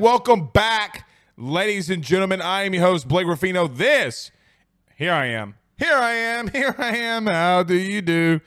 [0.00, 1.06] Welcome back,
[1.36, 2.40] ladies and gentlemen.
[2.40, 3.66] I am your host, Blake Ruffino.
[3.66, 4.30] This,
[4.96, 5.56] here I am.
[5.76, 6.48] Here I am.
[6.52, 7.26] Here I am.
[7.26, 8.40] How do you do?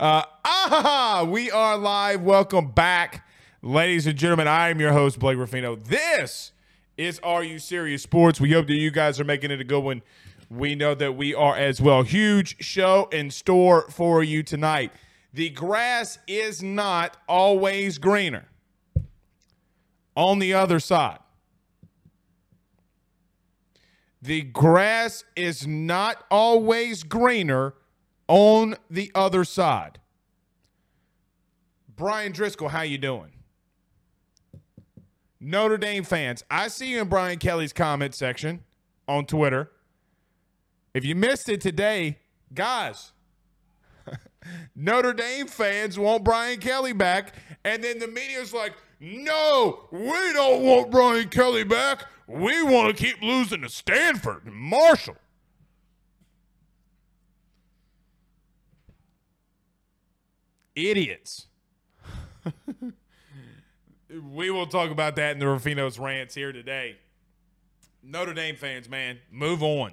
[0.00, 2.22] Uh, ah, we are live.
[2.22, 3.28] Welcome back,
[3.60, 4.48] ladies and gentlemen.
[4.48, 5.76] I am your host, Blake Ruffino.
[5.76, 6.52] This
[6.96, 8.40] is Are You Serious Sports.
[8.40, 10.00] We hope that you guys are making it a good one.
[10.48, 12.02] We know that we are as well.
[12.02, 14.90] Huge show in store for you tonight.
[15.34, 18.48] The grass is not always greener
[20.16, 21.18] on the other side.
[24.22, 27.74] The grass is not always greener
[28.26, 29.98] on the other side.
[31.94, 33.32] Brian Driscoll, how you doing?
[35.40, 38.64] Notre Dame fans, I see you in Brian Kelly's comment section
[39.06, 39.70] on Twitter.
[40.94, 42.18] If you missed it today,
[42.54, 43.12] guys,
[44.74, 48.72] Notre Dame fans want Brian Kelly back, and then the media's like,
[49.04, 52.06] no, we don't want Brian Kelly back.
[52.26, 55.16] We want to keep losing to Stanford and Marshall.
[60.74, 61.48] Idiots.
[64.32, 66.96] we will talk about that in the Ruffino's rants here today.
[68.02, 69.92] Notre Dame fans, man, move on.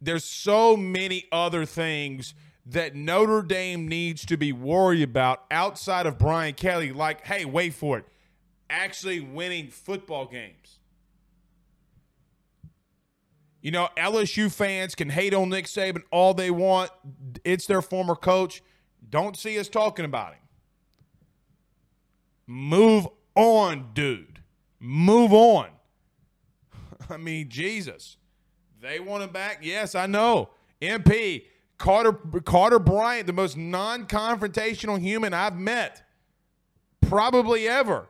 [0.00, 2.34] There's so many other things
[2.66, 6.92] that Notre Dame needs to be worried about outside of Brian Kelly.
[6.92, 8.06] Like, hey, wait for it,
[8.68, 10.78] actually winning football games.
[13.60, 16.90] You know, LSU fans can hate on Nick Saban all they want.
[17.44, 18.62] It's their former coach.
[19.08, 20.40] Don't see us talking about him.
[22.46, 24.40] Move on, dude.
[24.78, 25.68] Move on.
[27.10, 28.18] I mean, Jesus.
[28.80, 29.58] They want him back?
[29.62, 30.50] Yes, I know.
[30.80, 31.46] MP,
[31.78, 32.12] Carter
[32.44, 36.02] Carter Bryant, the most non-confrontational human I've met,
[37.00, 38.08] probably ever.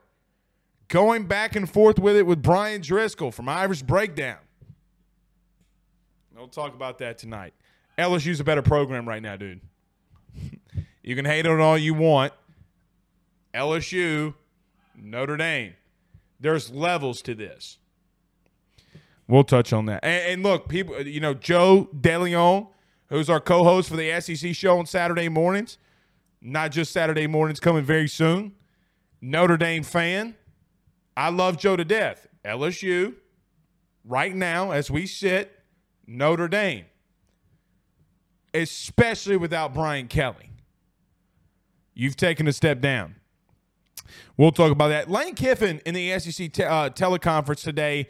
[0.89, 4.39] Going back and forth with it with Brian Driscoll from Irish Breakdown.
[6.37, 7.55] We'll talk about that tonight.
[7.99, 9.61] LSU's a better program right now, dude.
[11.03, 12.33] you can hate on all you want.
[13.53, 14.35] LSU,
[14.95, 15.75] Notre Dame.
[16.39, 17.79] There's levels to this.
[19.27, 20.05] We'll touch on that.
[20.05, 22.69] And, and look, people, you know, Joe DeLeon,
[23.09, 25.79] who's our co-host for the SEC show on Saturday mornings,
[26.41, 28.53] not just Saturday mornings, coming very soon.
[29.21, 30.37] Notre Dame fan.
[31.17, 32.27] I love Joe to death.
[32.45, 33.15] LSU,
[34.05, 35.53] right now, as we sit,
[36.07, 36.85] Notre Dame,
[38.55, 40.51] especially without Brian Kelly.
[41.95, 43.17] You've taken a step down.
[44.37, 45.11] We'll talk about that.
[45.11, 48.09] Lane Kiffin in the SEC te- uh, teleconference today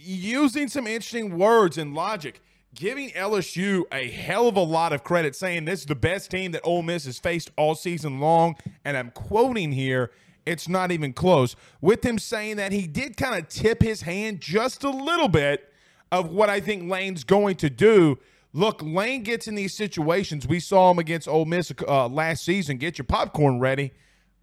[0.00, 2.40] using some interesting words and logic,
[2.74, 6.52] giving LSU a hell of a lot of credit, saying this is the best team
[6.52, 8.56] that Ole Miss has faced all season long.
[8.84, 10.12] And I'm quoting here,
[10.48, 11.54] it's not even close.
[11.80, 15.72] With him saying that he did kind of tip his hand just a little bit
[16.10, 18.18] of what I think Lane's going to do.
[18.52, 20.48] Look, Lane gets in these situations.
[20.48, 22.78] We saw him against Ole Miss uh, last season.
[22.78, 23.92] Get your popcorn ready.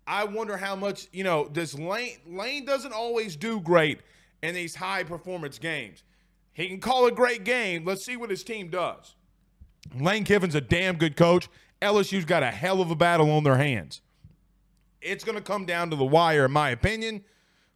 [0.08, 1.50] I wonder how much you know.
[1.52, 4.00] Does Lane Lane doesn't always do great
[4.44, 6.04] in these high performance games.
[6.54, 7.84] He can call a great game.
[7.84, 9.16] Let's see what his team does.
[10.00, 11.50] Lane Kiffin's a damn good coach.
[11.82, 14.02] LSU's got a hell of a battle on their hands.
[15.06, 17.24] It's going to come down to the wire, in my opinion.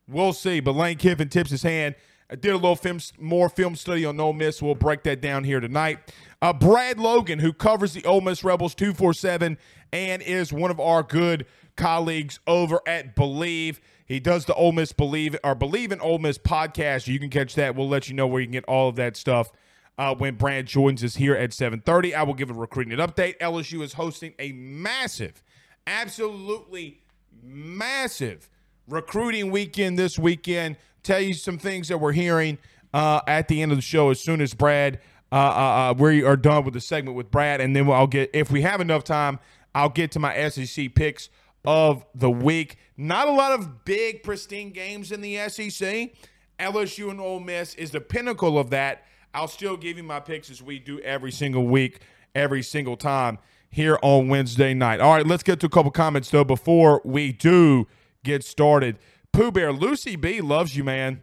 [0.08, 0.60] We'll see.
[0.60, 1.96] But Lane Kiffin tips his hand.
[2.32, 4.62] I did a little film, more film study on Ole Miss.
[4.62, 6.00] We'll break that down here tonight.
[6.42, 9.58] Uh, Brad Logan, who covers the Ole Miss Rebels 247
[9.92, 11.46] and is one of our good
[11.76, 13.80] colleagues over at Bleav.
[14.06, 17.08] He does the Ole Miss Bleav or Bleav in Ole Miss podcast.
[17.08, 17.76] You can catch that.
[17.76, 19.52] We'll let you know where you can get all of that stuff
[19.98, 22.14] uh, when Brad joins us here at 7:30.
[22.14, 23.38] I will give a recruiting update.
[23.40, 25.44] LSU is hosting a massive,
[25.86, 27.02] absolutely
[27.44, 28.50] massive
[28.88, 30.78] recruiting weekend this weekend.
[31.04, 32.58] Tell you some things that we're hearing
[32.94, 35.00] uh, at the end of the show as soon as Brad.
[35.32, 38.32] Uh, uh, uh we are done with the segment with Brad, and then I'll get
[38.34, 39.40] if we have enough time,
[39.76, 41.30] I'll get to my SEC picks
[41.66, 42.78] of the week.
[42.98, 46.14] Not a lot of big, pristine games in the SEC.
[46.60, 49.06] LSU and Ole Miss is the pinnacle of that.
[49.34, 52.02] I'll still give you my picks as we do every single week,
[52.34, 53.38] every single time
[53.70, 55.00] here on Wednesday night.
[55.00, 57.88] All right, let's get to a couple comments though before we do
[58.24, 58.98] get started.
[59.32, 61.22] Pooh Bear, Lucy B loves you, man.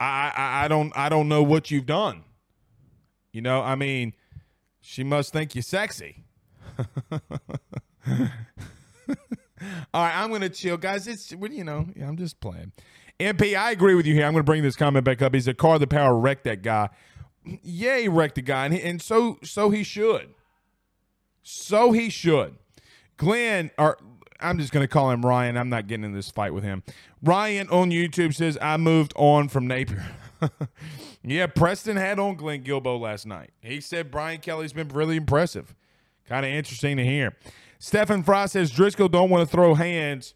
[0.00, 2.24] I, I I don't I don't know what you've done.
[3.32, 4.14] You know, I mean,
[4.80, 6.24] she must think you're sexy.
[9.92, 11.06] All right, I'm to chill, guys.
[11.06, 12.72] It's you know, yeah, I'm just playing.
[13.18, 14.24] MP, I agree with you here.
[14.24, 15.34] I'm to bring this comment back up.
[15.34, 16.88] He's a car the power wrecked that guy.
[17.62, 20.30] Yeah, he wrecked the guy, and, he, and so so he should.
[21.42, 22.56] So he should.
[23.16, 23.98] Glenn, or
[24.40, 25.56] I'm just going to call him Ryan.
[25.56, 26.82] I'm not getting in this fight with him.
[27.22, 30.04] Ryan on YouTube says I moved on from Napier.
[31.22, 33.50] yeah, Preston had on Glenn Guilbeau last night.
[33.60, 35.74] He said Brian Kelly's been really impressive.
[36.28, 37.34] Kind of interesting to hear.
[37.78, 40.34] Stephen Frost says Driscoll don't want to throw hands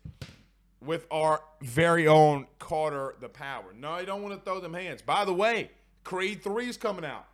[0.80, 3.66] with our very own Carter the Power.
[3.76, 5.02] No, he don't want to throw them hands.
[5.02, 5.70] By the way,
[6.04, 7.26] Creed 3 is coming out.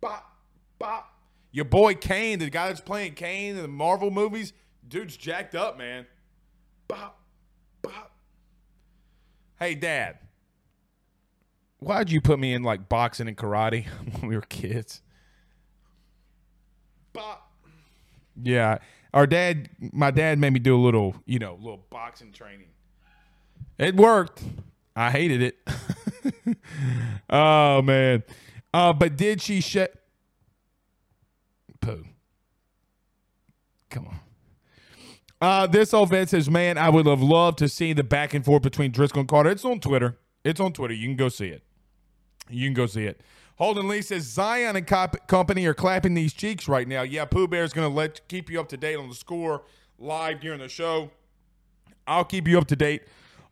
[0.00, 0.36] Bop,
[0.78, 1.10] bop.
[1.52, 4.52] Your boy Kane, the guy that's playing Kane in the Marvel movies,
[4.86, 6.06] dude's jacked up, man.
[6.88, 7.20] Bop,
[7.82, 8.12] bop.
[9.58, 10.18] Hey, Dad.
[11.78, 13.86] Why'd you put me in like boxing and karate
[14.20, 15.02] when we were kids?
[17.12, 17.52] Bop.
[18.42, 18.78] Yeah,
[19.12, 22.66] our dad, my dad made me do a little, you know, little boxing training.
[23.78, 24.42] It worked.
[24.96, 25.56] I hated it.
[27.30, 28.22] oh man.
[28.72, 29.90] Uh, but did she shed?
[31.80, 32.04] Pooh.
[33.90, 34.20] Come on.
[35.40, 38.44] Uh, this old vet says, "Man, I would have loved to see the back and
[38.44, 39.50] forth between Driscoll and Carter.
[39.50, 40.18] It's on Twitter.
[40.42, 40.94] It's on Twitter.
[40.94, 41.62] You can go see it.
[42.48, 43.20] You can go see it."
[43.56, 47.02] Holden Lee says Zion and cop- company are clapping these cheeks right now.
[47.02, 49.62] Yeah, Pooh Bear is going to let keep you up to date on the score
[49.98, 51.10] live during the show.
[52.06, 53.02] I'll keep you up to date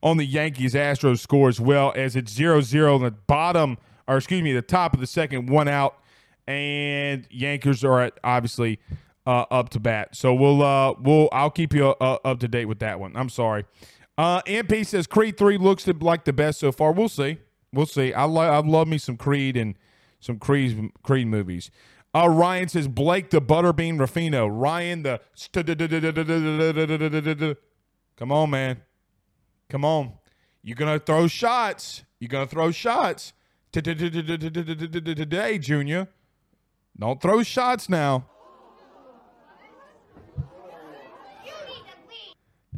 [0.02, 4.42] on the Yankees Astros score as well as it's 0-0 on the bottom or excuse
[4.42, 5.96] me, the top of the second, one out,
[6.46, 8.78] and Yankees are at obviously
[9.26, 10.14] uh, up to bat.
[10.16, 13.16] So we'll uh, we'll I'll keep you uh, up to date with that one.
[13.16, 13.64] I'm sorry.
[14.18, 16.92] Uh, MP says Creed three looks like the best so far.
[16.92, 17.38] We'll see.
[17.72, 18.12] We'll see.
[18.12, 19.76] I love I love me some Creed and
[20.20, 21.70] some Creed Creed movies.
[22.14, 24.46] Uh, Ryan says Blake the Butterbean Ruffino.
[24.46, 25.20] Ryan the.
[28.16, 28.82] Come on, man.
[29.72, 30.12] Come on.
[30.62, 32.02] You're gonna throw shots.
[32.20, 33.32] You're gonna throw shots
[33.72, 36.08] today, Junior.
[36.98, 38.26] Don't throw shots now.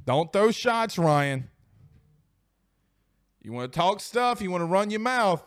[0.07, 1.51] Don't throw shots, Ryan.
[3.43, 4.41] You want to talk stuff?
[4.41, 5.43] You want to run your mouth?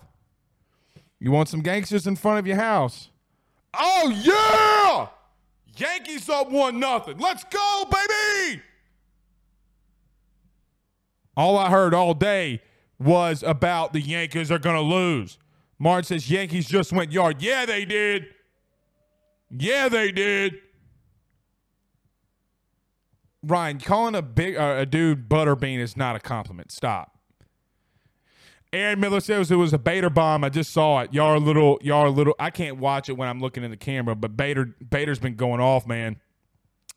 [1.18, 3.10] You want some gangsters in front of your house?
[3.74, 5.08] Oh yeah!
[5.78, 7.18] Yankees up one nothing.
[7.20, 8.64] Let's go, baby!
[11.38, 12.62] All I heard all day
[13.00, 15.38] was about the Yankees are gonna lose.
[15.78, 17.42] Martin says Yankees just went yard.
[17.42, 18.26] Yeah, they did.
[19.52, 20.56] Yeah, they did.
[23.44, 26.72] Ryan, calling a big uh, a dude butterbean is not a compliment.
[26.72, 27.14] Stop.
[28.74, 30.44] Aaron Miller says it was a Bader bomb.
[30.44, 31.14] I just saw it.
[31.14, 31.78] Y'all are little.
[31.82, 32.36] Y'all are little.
[32.40, 35.62] I can't watch it when I'm looking in the camera, but Bader Bader's been going
[35.62, 36.18] off, man.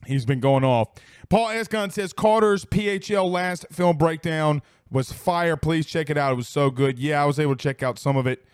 [0.07, 0.89] He's been going off.
[1.29, 5.57] Paul Escon says Carter's PHL last film breakdown was fire.
[5.57, 6.33] Please check it out.
[6.33, 6.99] It was so good.
[6.99, 8.45] Yeah, I was able to check out some of it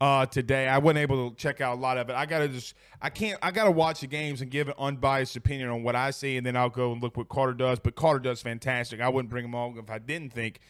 [0.00, 0.68] uh, today.
[0.68, 2.16] I wasn't able to check out a lot of it.
[2.16, 5.70] I gotta just I can't I gotta watch the games and give an unbiased opinion
[5.70, 7.78] on what I see, and then I'll go and look what Carter does.
[7.78, 9.00] But Carter does fantastic.
[9.00, 10.60] I wouldn't bring him on if I didn't think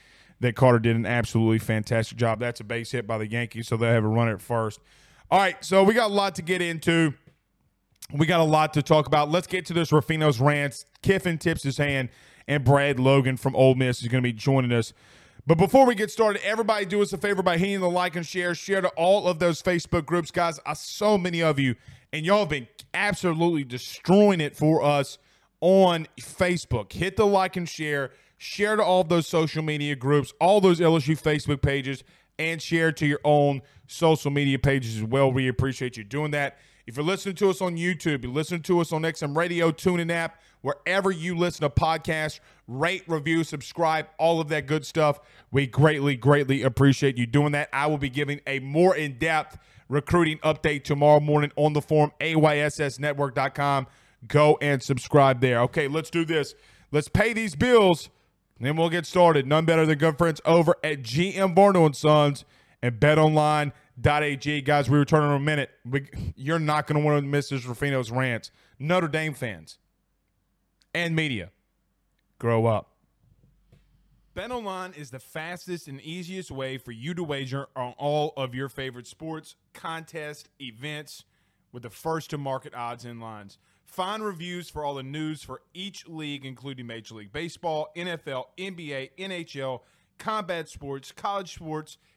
[0.40, 2.38] that Carter did an absolutely fantastic job.
[2.38, 4.80] That's a base hit by the Yankees, so they'll have a runner at first.
[5.30, 7.14] All right, so we got a lot to get into.
[8.12, 9.30] We got a lot to talk about.
[9.30, 10.84] Let's get to this Ruffino's rants.
[11.02, 12.08] Kiffin tips his hand,
[12.46, 14.92] and Brad Logan from Ole Miss is going to be joining us.
[15.46, 18.26] But before we get started, everybody do us a favor by hitting the like and
[18.26, 18.54] share.
[18.54, 20.58] Share to all of those Facebook groups, guys.
[20.66, 21.76] I, so many of you,
[22.12, 25.18] and y'all have been absolutely destroying it for us
[25.60, 26.92] on Facebook.
[26.92, 28.10] Hit the like and share.
[28.38, 32.04] Share to all of those social media groups, all those LSU Facebook pages,
[32.38, 35.32] and share to your own social media pages as well.
[35.32, 36.58] We appreciate you doing that.
[36.86, 40.12] If you're listening to us on YouTube, you listen to us on XM Radio, TuneIn
[40.12, 42.38] app, wherever you listen to podcasts,
[42.68, 45.18] rate, review, subscribe, all of that good stuff.
[45.50, 47.70] We greatly, greatly appreciate you doing that.
[47.72, 52.12] I will be giving a more in depth recruiting update tomorrow morning on the forum,
[52.20, 53.88] ayssnetwork.com.
[54.28, 55.62] Go and subscribe there.
[55.62, 56.54] Okay, let's do this.
[56.92, 58.10] Let's pay these bills,
[58.60, 59.44] then we'll get started.
[59.44, 62.44] None better than good friends over at GM Varno and Sons
[62.80, 63.00] and
[64.00, 64.62] BetOnline.ag.
[64.62, 65.70] Guys, we return in a minute.
[65.84, 68.50] We, you're not going to want to miss this Ruffino's rants.
[68.78, 69.78] Notre Dame fans
[70.94, 71.50] and media,
[72.38, 72.92] grow up.
[74.34, 78.68] BetOnline is the fastest and easiest way for you to wager on all of your
[78.68, 81.24] favorite sports, contests, events
[81.72, 83.58] with the first to market odds and lines.
[83.86, 89.10] Find reviews for all the news for each league, including Major League Baseball, NFL, NBA,
[89.18, 89.80] NHL,
[90.18, 91.96] combat sports, college sports,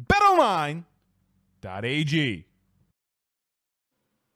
[0.00, 0.84] Betonline.ag.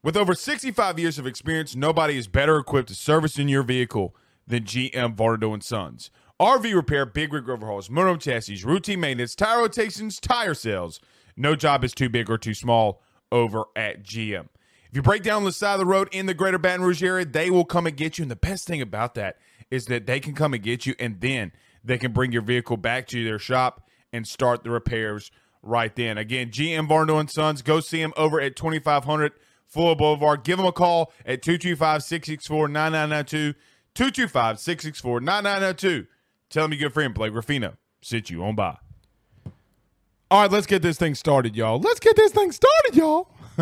[0.03, 4.15] With over 65 years of experience, nobody is better equipped to service in your vehicle
[4.47, 6.11] than GM Vardo and Sons.
[6.41, 11.01] RV repair, big rig overhauls, motorhome chassis, routine maintenance, tire rotations, tire sales.
[11.37, 14.47] No job is too big or too small over at GM.
[14.89, 17.03] If you break down on the side of the road in the greater Baton Rouge
[17.03, 18.23] area, they will come and get you.
[18.23, 19.39] And the best thing about that
[19.71, 22.77] is that they can come and get you and then they can bring your vehicle
[22.77, 25.31] back to their shop and start the repairs
[25.67, 26.19] right then.
[26.19, 29.33] Again, GM Varno and Sons, go see them over at 2500
[29.67, 30.45] Fuller Boulevard.
[30.45, 33.59] Give them a call at 225 664 9992.
[33.95, 36.07] 225 664 9992.
[36.49, 38.77] Tell them your good friend Blake Ruffino Sit you on by.
[40.31, 41.79] All right, let's get this thing started, y'all.
[41.79, 43.29] Let's get this thing started, y'all.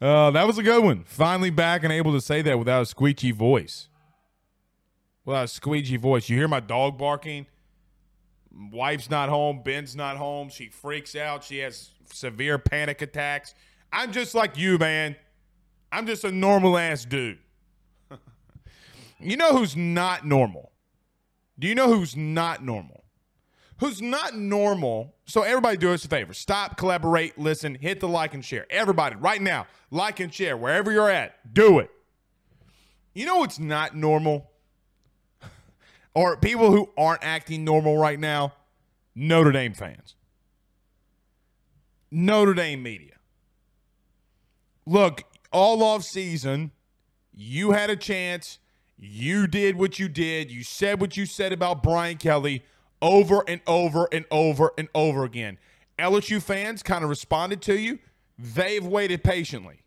[0.00, 1.04] uh, that was a good one.
[1.04, 3.88] Finally back and able to say that without a squeaky voice.
[5.24, 6.28] Without a squeaky voice.
[6.28, 7.46] You hear my dog barking?
[8.50, 9.62] Wife's not home.
[9.62, 10.48] Ben's not home.
[10.48, 11.44] She freaks out.
[11.44, 13.54] She has severe panic attacks.
[13.92, 15.16] I'm just like you, man.
[15.92, 17.38] I'm just a normal ass dude.
[19.20, 20.72] you know who's not normal?
[21.58, 23.04] Do you know who's not normal?
[23.80, 25.14] Who's not normal?
[25.26, 26.34] So everybody do us a favor.
[26.34, 28.66] Stop, collaborate, listen, hit the like and share.
[28.70, 31.54] Everybody, right now, like and share wherever you're at.
[31.54, 31.90] Do it.
[33.14, 34.50] You know what's not normal?
[36.18, 38.52] Or people who aren't acting normal right now?
[39.14, 40.16] Notre Dame fans.
[42.10, 43.12] Notre Dame media.
[44.84, 45.22] Look,
[45.52, 46.72] all off season,
[47.32, 48.58] you had a chance.
[48.96, 50.50] You did what you did.
[50.50, 52.64] You said what you said about Brian Kelly
[53.00, 55.56] over and over and over and over again.
[56.00, 58.00] LSU fans kind of responded to you.
[58.36, 59.84] They've waited patiently.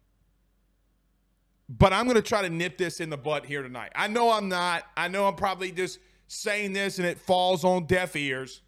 [1.67, 3.91] But I'm going to try to nip this in the butt here tonight.
[3.95, 4.83] I know I'm not.
[4.95, 5.99] I know I'm probably just
[6.31, 8.61] saying this and it falls on deaf ears.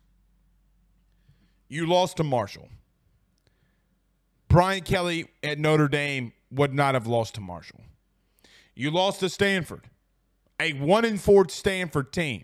[1.69, 2.67] You lost to Marshall.
[4.49, 7.79] Brian Kelly at Notre Dame would not have lost to Marshall.
[8.75, 9.89] You lost to Stanford,
[10.59, 12.43] a one in four Stanford team.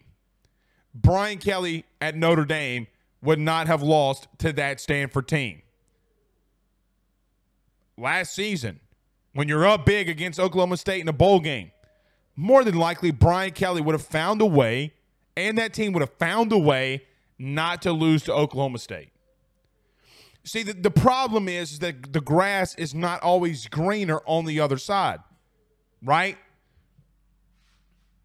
[0.96, 2.88] Brian Kelly at Notre Dame
[3.22, 5.62] would not have lost to that Stanford team.
[7.98, 8.80] Last season,
[9.34, 11.72] when you're up big against Oklahoma State in a bowl game,
[12.38, 14.94] more than likely Brian Kelly would have found a way,
[15.36, 17.04] and that team would have found a way
[17.38, 19.10] not to lose to Oklahoma State.
[20.44, 24.78] See, the, the problem is, that the grass is not always greener on the other
[24.78, 25.20] side,
[26.04, 26.38] right?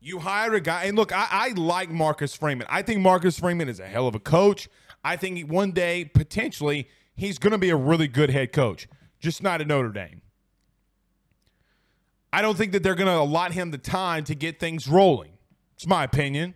[0.01, 2.67] You hire a guy, and look, I, I like Marcus Freeman.
[2.71, 4.69] I think Marcus Freeman is a hell of a coach.
[5.03, 8.89] I think one day, potentially, he's going to be a really good head coach,
[9.21, 10.23] just not at Notre Dame.
[12.33, 15.33] I don't think that they're going to allot him the time to get things rolling.
[15.77, 16.55] It's my opinion.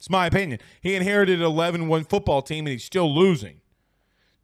[0.00, 0.60] It's my opinion.
[0.80, 3.60] He inherited an 11 1 football team and he's still losing.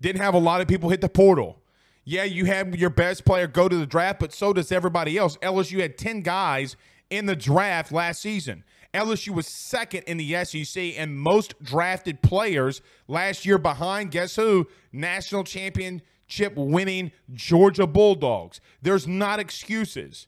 [0.03, 1.63] Didn't have a lot of people hit the portal.
[2.05, 5.39] Yeah, you had your best player go to the draft, but so does everybody else.
[5.39, 6.77] LSU had 10 guys
[7.09, 8.65] in the draft last season.
[8.93, 14.67] LSU was second in the SEC and most drafted players last year behind, guess who?
[14.93, 18.61] National championship winning Georgia Bulldogs.
[18.83, 20.27] There's not excuses.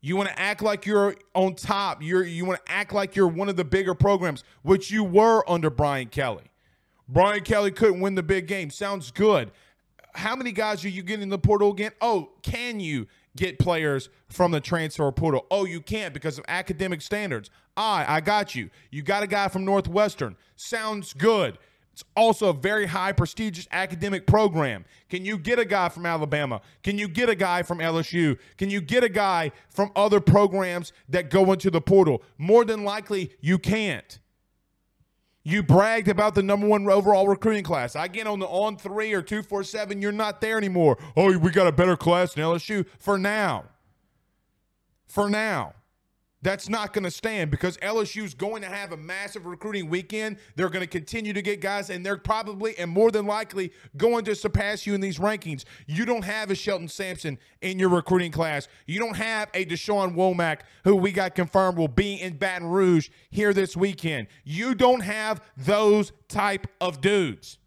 [0.00, 2.02] You want to act like you're on top.
[2.02, 5.48] You're you want to act like you're one of the bigger programs, which you were
[5.48, 6.44] under Brian Kelly.
[7.08, 8.70] Brian Kelly couldn't win the big game.
[8.70, 9.50] Sounds good
[10.16, 11.92] how many guys are you getting in the portal again?
[12.00, 15.46] Oh, can you get players from the transfer portal?
[15.50, 17.50] Oh, you can't because of academic standards.
[17.76, 18.70] I, I got you.
[18.90, 20.36] You got a guy from Northwestern.
[20.56, 21.58] Sounds good.
[21.96, 24.84] It's also a very high prestigious academic program.
[25.08, 26.60] Can you get a guy from Alabama?
[26.82, 28.38] Can you get a guy from LSU?
[28.58, 32.22] Can you get a guy from other programs that go into the portal?
[32.36, 34.18] More than likely, you can't.
[35.42, 37.96] You bragged about the number one overall recruiting class.
[37.96, 40.02] I get on the on three or two four seven.
[40.02, 40.98] You're not there anymore.
[41.16, 43.64] Oh, we got a better class than LSU for now.
[45.06, 45.72] For now.
[46.46, 50.36] That's not going to stand because LSU is going to have a massive recruiting weekend.
[50.54, 54.24] They're going to continue to get guys, and they're probably and more than likely going
[54.26, 55.64] to surpass you in these rankings.
[55.88, 58.68] You don't have a Shelton Sampson in your recruiting class.
[58.86, 63.08] You don't have a Dashawn Womack, who we got confirmed will be in Baton Rouge
[63.30, 64.28] here this weekend.
[64.44, 67.58] You don't have those type of dudes.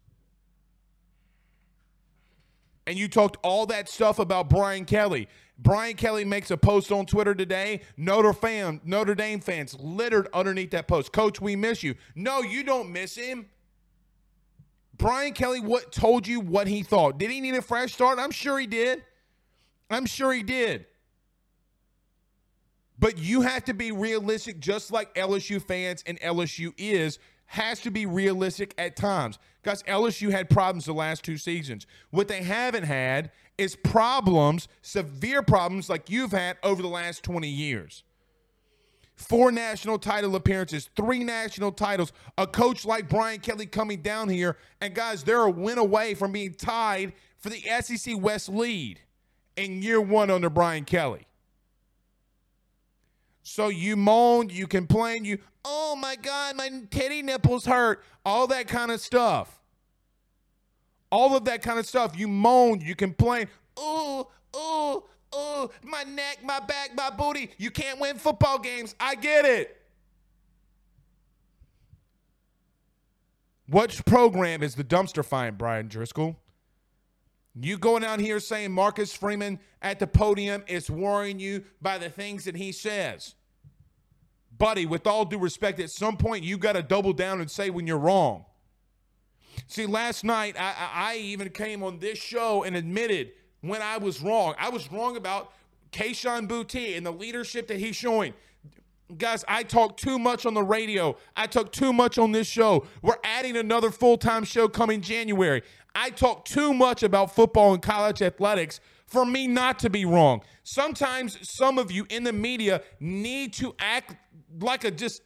[2.86, 5.28] And you talked all that stuff about Brian Kelly.
[5.62, 7.82] Brian Kelly makes a post on Twitter today.
[7.96, 11.12] Notre fan, Notre Dame fans littered underneath that post.
[11.12, 11.94] Coach, we miss you.
[12.14, 13.46] No, you don't miss him.
[14.96, 17.18] Brian Kelly what told you what he thought.
[17.18, 18.18] Did he need a fresh start?
[18.18, 19.02] I'm sure he did.
[19.90, 20.86] I'm sure he did.
[22.98, 27.90] But you have to be realistic, just like LSU fans and LSU is, has to
[27.90, 29.38] be realistic at times.
[29.62, 31.86] Because LSU had problems the last two seasons.
[32.10, 37.46] What they haven't had is problems, severe problems like you've had over the last 20
[37.46, 38.02] years.
[39.16, 44.56] Four national title appearances, three national titles, a coach like Brian Kelly coming down here,
[44.80, 49.00] and guys, they're a win away from being tied for the SEC West lead
[49.56, 51.26] in year one under Brian Kelly.
[53.42, 58.68] So you moan, you complain, you, oh my God, my titty nipples hurt, all that
[58.68, 59.59] kind of stuff
[61.10, 62.18] all of that kind of stuff.
[62.18, 63.48] You moan, you complain.
[63.78, 65.02] Ooh, ooh,
[65.34, 67.50] ooh, my neck, my back, my booty.
[67.58, 68.94] You can't win football games.
[68.98, 69.76] I get it.
[73.68, 76.36] Which program is the dumpster fire, Brian Driscoll?
[77.54, 82.08] You going out here saying Marcus Freeman at the podium is worrying you by the
[82.08, 83.34] things that he says.
[84.56, 87.70] Buddy, with all due respect, at some point you got to double down and say
[87.70, 88.44] when you're wrong.
[89.70, 93.30] See, last night I, I even came on this show and admitted
[93.60, 94.54] when I was wrong.
[94.58, 95.52] I was wrong about
[95.92, 98.34] Kayshon Boutte and the leadership that he's showing.
[99.16, 101.16] Guys, I talk too much on the radio.
[101.36, 102.84] I talk too much on this show.
[103.00, 105.62] We're adding another full time show coming January.
[105.94, 110.42] I talk too much about football and college athletics for me not to be wrong.
[110.64, 114.16] Sometimes some of you in the media need to act
[114.60, 115.22] like a just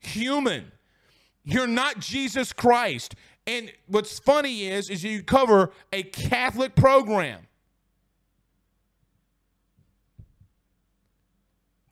[0.00, 0.72] human.
[1.42, 3.14] You're not Jesus Christ.
[3.48, 7.46] And what's funny is, is you cover a Catholic program.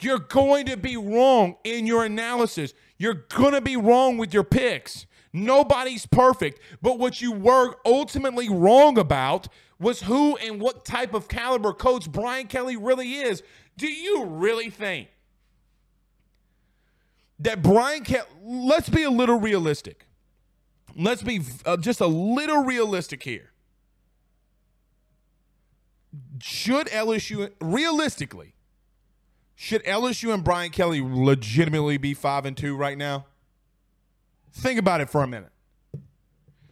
[0.03, 2.75] You're going to be wrong in your analysis.
[2.99, 5.07] You're going to be wrong with your picks.
[5.33, 6.61] Nobody's perfect.
[6.83, 12.13] But what you were ultimately wrong about was who and what type of caliber coach
[12.13, 13.43] Brian Kelly really is.
[13.79, 15.09] Do you really think
[17.39, 20.06] that Brian Kelly, let's be a little realistic
[20.97, 23.51] let's be uh, just a little realistic here.
[26.41, 28.57] Should LSU realistically
[29.59, 33.25] should LSU and Brian Kelly legitimately be 5 and 2 right now?
[34.53, 35.51] Think about it for a minute.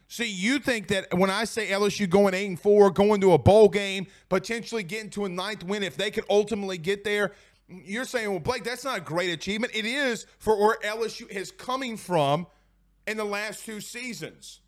[0.07, 3.39] See, you think that when I say LSU going 8 and 4, going to a
[3.39, 7.33] bowl game, potentially getting to a ninth win if they could ultimately get there,
[7.69, 9.75] you're saying, well, Blake, that's not a great achievement.
[9.75, 12.47] It is for where LSU is coming from
[13.07, 14.61] in the last two seasons.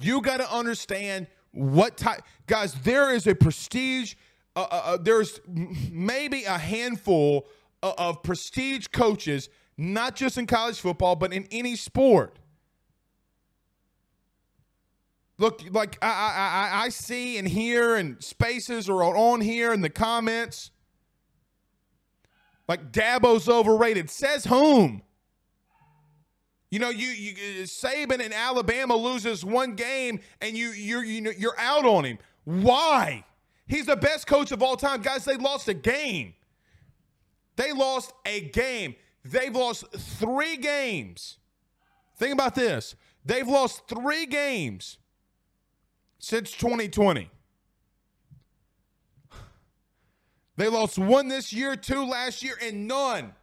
[0.00, 4.14] You got to understand what type, guys, there is a prestige
[4.54, 7.46] uh, uh, uh there's maybe a handful
[7.82, 12.38] of, of prestige coaches, not just in college football, but in any sport.
[15.38, 19.90] Look, like I, I, I see and hear, and spaces are on here in the
[19.90, 20.70] comments.
[22.68, 24.10] Like Dabo's overrated.
[24.10, 25.02] Says whom?
[26.70, 31.30] You know, you, you Saban in Alabama loses one game and you you're you know,
[31.36, 32.18] you're out on him.
[32.44, 33.24] Why?
[33.68, 35.02] He's the best coach of all time.
[35.02, 36.34] Guys, they lost a game.
[37.56, 38.94] They lost a game.
[39.24, 41.38] They've lost 3 games.
[42.16, 42.94] Think about this.
[43.24, 44.98] They've lost 3 games
[46.18, 47.30] since 2020.
[50.56, 53.34] They lost one this year, two last year, and none,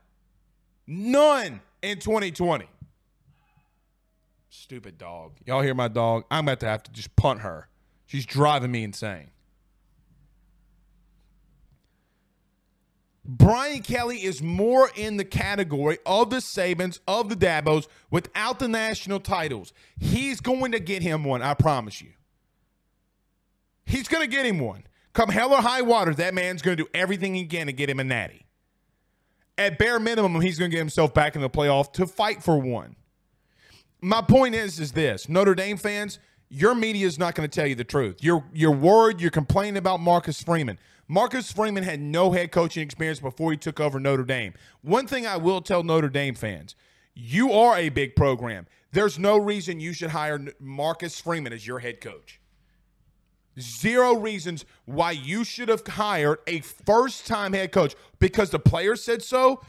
[0.88, 2.66] none in 2020.
[4.50, 5.34] Stupid dog.
[5.46, 6.26] Y'all hear my dog?
[6.32, 7.68] I'm about to have to just punt her.
[8.06, 9.30] She's driving me insane.
[13.26, 18.68] Brian Kelly is more in the category of the Sabans, of the Dabos, without the
[18.68, 19.72] national titles.
[19.98, 22.12] He's going to get him one, I promise you.
[23.86, 24.84] He's going to get him one.
[25.14, 27.90] Come hell or high water, that man's going to do everything he can to get
[27.90, 28.46] him a natty.
[29.58, 32.60] At bare minimum, he's going to get himself back in the playoff to fight for
[32.60, 32.96] one
[34.04, 37.66] my point is is this Notre Dame fans, your media is not going to tell
[37.66, 38.18] you the truth.
[38.20, 40.78] You're you're worried, you're complaining about Marcus Freeman.
[41.08, 44.54] Marcus Freeman had no head coaching experience before he took over Notre Dame.
[44.82, 46.76] One thing I will tell Notre Dame fans,
[47.14, 48.68] you are a big program.
[48.92, 52.40] There's no reason you should hire Marcus Freeman as your head coach.
[53.60, 59.04] Zero reasons why you should have hired a first time head coach because the players
[59.04, 59.62] said so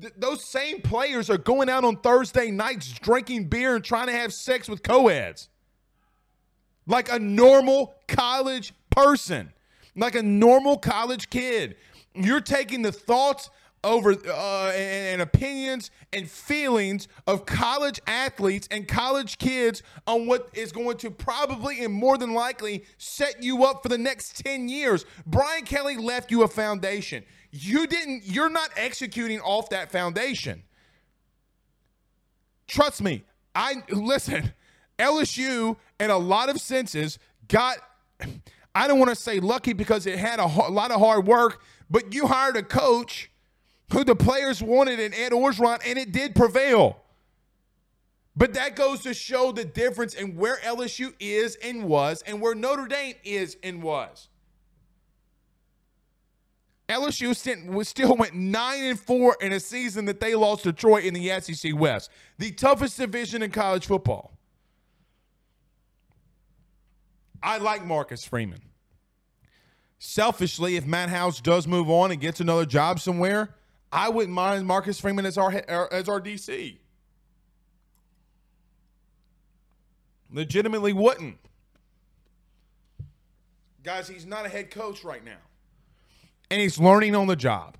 [0.00, 4.12] th- those same players are going out on Thursday nights drinking beer and trying to
[4.12, 5.48] have sex with co-eds.
[6.86, 9.52] Like a normal college person,
[9.96, 11.76] like a normal college kid.
[12.14, 13.50] You're taking the thoughts
[13.86, 20.50] over uh, and, and, opinions and feelings of college athletes and college kids on what
[20.52, 24.68] is going to probably and more than likely set you up for the next 10
[24.68, 25.06] years.
[25.24, 27.24] Brian Kelly left you a foundation
[27.64, 30.62] you didn't you're not executing off that foundation
[32.66, 34.52] trust me i listen
[34.98, 37.18] lsu in a lot of senses
[37.48, 37.78] got
[38.74, 41.62] i don't want to say lucky because it had a, a, lot of hard work
[41.88, 43.30] but you hired a coach
[43.92, 46.96] who the players wanted in ed orgeron and it did prevail
[48.36, 52.54] but that goes to show the difference in where lsu is and was and where
[52.54, 54.28] notre dame is and was
[56.88, 61.14] LSU still went nine and four in a season that they lost to Troy in
[61.14, 64.32] the SEC West, the toughest division in college football.
[67.42, 68.60] I like Marcus Freeman.
[69.98, 73.54] Selfishly, if Matt House does move on and gets another job somewhere,
[73.92, 76.78] I wouldn't mind Marcus Freeman as our er, as our DC.
[80.30, 81.38] Legitimately wouldn't.
[83.82, 85.38] Guys, he's not a head coach right now
[86.50, 87.76] and he's learning on the job.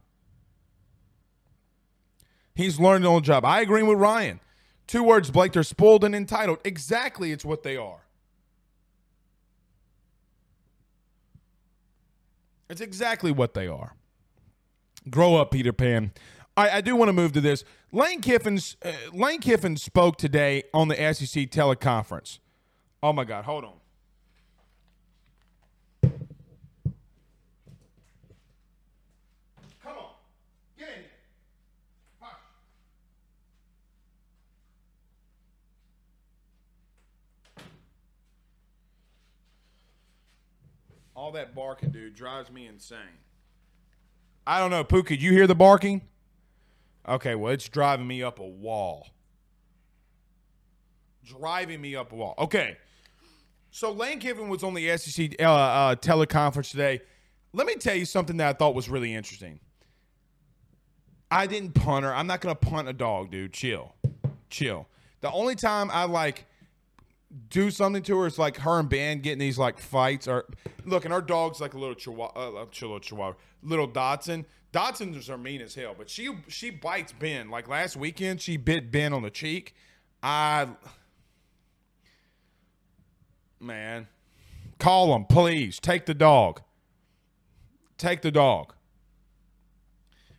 [2.54, 3.44] He's learning on the job.
[3.44, 4.40] I agree with Ryan.
[4.86, 5.52] Two words, Blake.
[5.52, 6.58] They're spoiled and entitled.
[6.64, 8.00] Exactly, it's what they are.
[12.68, 13.94] It's exactly what they are.
[15.08, 16.12] Grow up, Peter Pan.
[16.56, 17.64] I, I do want to move to this.
[17.92, 22.38] Lane Kiffin's uh, Lane Kiffin spoke today on the SEC teleconference.
[23.02, 23.44] Oh my God!
[23.44, 23.72] Hold on.
[29.82, 30.10] Come on.
[30.78, 31.10] Get in here.
[41.14, 42.98] All that barking, dude, drives me insane.
[44.46, 46.02] I don't know, Pooh, could you hear the barking?
[47.08, 49.08] Okay, well, it's driving me up a wall.
[51.24, 52.34] Driving me up a wall.
[52.38, 52.76] Okay.
[53.70, 57.00] So Lane Kiffin was on the SEC uh, uh, teleconference today.
[57.52, 59.60] Let me tell you something that I thought was really interesting.
[61.30, 62.14] I didn't punt her.
[62.14, 63.52] I'm not going to punt a dog, dude.
[63.52, 63.94] Chill.
[64.48, 64.86] Chill.
[65.20, 66.46] The only time I like–
[67.48, 68.26] do something to her.
[68.26, 70.28] It's like her and Ben getting these like fights.
[70.28, 70.46] Or
[70.84, 74.44] look, and our dog's like a little chihuahua, uh, little chihuahua, little Dotson.
[74.72, 77.50] Dotsons are mean as hell, but she she bites Ben.
[77.50, 79.74] Like last weekend, she bit Ben on the cheek.
[80.22, 80.68] I
[83.60, 84.08] man,
[84.78, 85.80] call them please.
[85.80, 86.62] Take the dog.
[87.98, 88.74] Take the dog.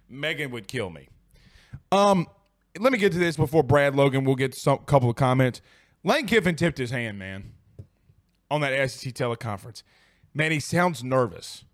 [0.10, 1.10] Megan would kill me.
[1.92, 2.28] Um,
[2.80, 4.24] let me get to this before Brad Logan.
[4.24, 5.62] We'll get some couple of comments.
[6.08, 7.52] Lane Kiffin tipped his hand, man,
[8.50, 9.84] on that SEC teleconference.
[10.34, 11.66] Man, he sounds nervous.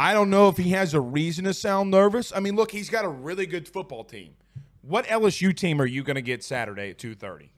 [0.00, 2.32] I don't know if he has a reason to sound nervous.
[2.34, 4.34] I mean, look, he's got a really good football team.
[4.80, 7.50] What LSU team are you going to get Saturday at 2:30?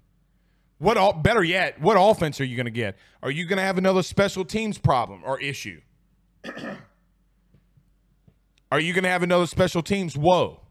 [0.78, 2.96] What all, better yet, what offense are you going to get?
[3.22, 5.80] Are you going to have another special teams problem or issue?
[8.72, 10.62] are you going to have another special teams whoa?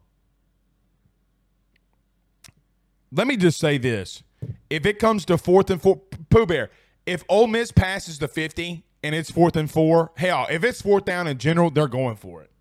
[3.14, 4.24] Let me just say this.
[4.70, 6.70] If it comes to fourth and four, Pooh Bear,
[7.06, 11.06] if Ole Miss passes the 50 and it's fourth and four, hell, if it's fourth
[11.06, 12.52] down in general, they're going for it.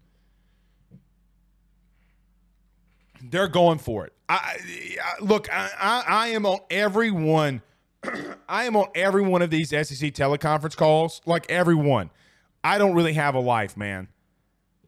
[3.22, 4.12] They're going for it.
[4.28, 4.58] I,
[5.02, 5.48] I look.
[5.52, 7.62] I, I, am on every one.
[8.48, 11.20] I am on every one of these SEC teleconference calls.
[11.26, 12.10] Like every one.
[12.62, 14.08] I don't really have a life, man.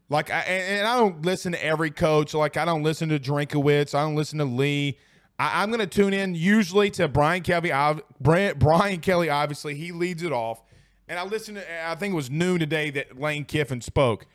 [0.09, 2.35] Like, I, and I don't listen to every coach.
[2.35, 3.95] Like, I don't listen to Drinkwitz.
[3.95, 4.99] I don't listen to Lee.
[5.39, 7.73] I, am going to tune in usually to Brian Kelly.
[8.21, 10.63] Brian Kelly, obviously, he leads it off.
[11.09, 14.27] And I listened to, I think it was noon today that Lane Kiffin spoke.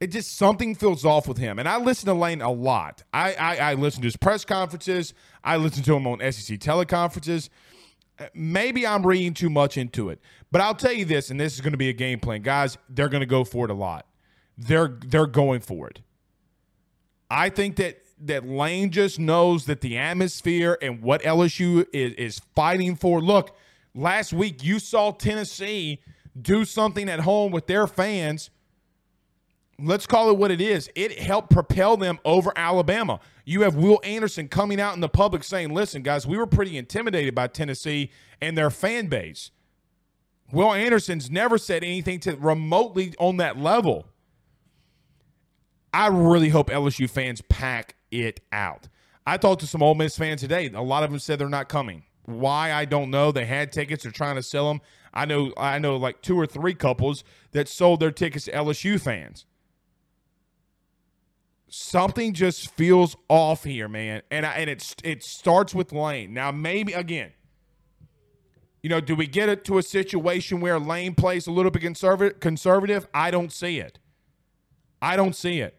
[0.00, 1.58] It just something feels off with him.
[1.58, 3.02] And I listen to Lane a lot.
[3.12, 5.14] I, I, I listen to his press conferences.
[5.44, 7.48] I listen to him on SEC teleconferences.
[8.34, 10.20] Maybe I'm reading too much into it.
[10.50, 12.42] But I'll tell you this, and this is going to be a game plan.
[12.42, 14.06] Guys, they're going to go for it a lot.
[14.58, 16.00] They're they're going for it.
[17.30, 22.40] I think that that Lane just knows that the atmosphere and what LSU is, is
[22.54, 23.20] fighting for.
[23.20, 23.56] Look,
[23.94, 26.00] last week you saw Tennessee
[26.40, 28.50] do something at home with their fans.
[29.78, 30.90] Let's call it what it is.
[30.94, 33.20] It helped propel them over Alabama.
[33.44, 36.78] You have Will Anderson coming out in the public saying, listen, guys, we were pretty
[36.78, 39.50] intimidated by Tennessee and their fan base.
[40.50, 44.06] Will Anderson's never said anything to remotely on that level.
[45.92, 48.88] I really hope LSU fans pack it out.
[49.26, 50.70] I talked to some Ole Miss fans today.
[50.72, 52.04] A lot of them said they're not coming.
[52.24, 53.32] Why I don't know.
[53.32, 54.02] They had tickets.
[54.02, 54.80] They're trying to sell them.
[55.14, 55.52] I know.
[55.56, 59.46] I know like two or three couples that sold their tickets to LSU fans.
[61.68, 66.32] Something just feels off here, man, and I, and it it starts with Lane.
[66.32, 67.32] Now maybe again,
[68.82, 71.82] you know, do we get it to a situation where Lane plays a little bit
[71.82, 72.38] conservative?
[72.38, 73.08] Conservative?
[73.12, 73.98] I don't see it.
[75.02, 75.78] I don't see it.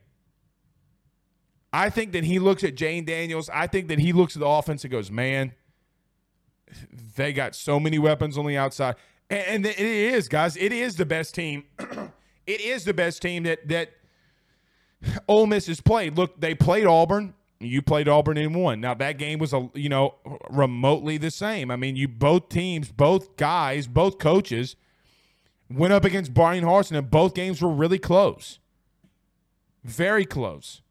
[1.74, 3.50] I think that he looks at Jayden Daniels.
[3.54, 5.54] I think that he looks at the offense and goes, man,
[7.16, 8.96] they got so many weapons on the outside.
[9.30, 10.56] And, it is, guys.
[10.56, 11.66] It is the best team.
[12.48, 13.92] it is the best team that that
[15.28, 16.18] Ole Miss has played.
[16.18, 17.34] Look, they played Auburn.
[17.60, 18.80] You played Auburn in one.
[18.80, 20.16] Now that game was a you know
[20.50, 21.72] remotely the same.
[21.72, 24.76] I mean, you both teams, both guys, both coaches
[25.70, 28.60] went up against Bryan Harsin, and both games were really close,
[29.84, 30.82] very close.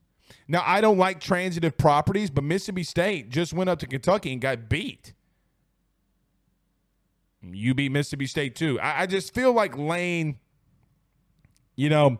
[0.49, 4.41] Now, I don't like transitive properties, but Mississippi State just went up to Kentucky and
[4.41, 5.13] got beat.
[7.43, 8.79] You beat Mississippi State too.
[8.81, 10.39] I, I just feel like Lane,
[11.77, 12.19] you know,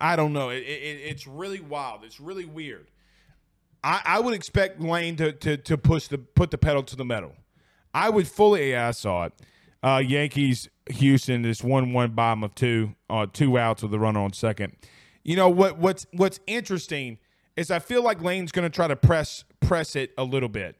[0.00, 0.50] I don't know.
[0.50, 2.04] It, it, it's really wild.
[2.04, 2.88] It's really weird.
[3.82, 7.04] I, I would expect Lane to, to to push the put the pedal to the
[7.04, 7.34] metal.
[7.94, 8.70] I would fully.
[8.70, 9.32] Yeah, I saw it.
[9.82, 12.94] Uh, Yankees Houston This one one bottom of two.
[13.08, 14.76] Uh, two outs with the runner on second.
[15.22, 15.78] You know what?
[15.78, 17.18] What's what's interesting
[17.56, 20.76] is I feel like Lane's going to try to press press it a little bit.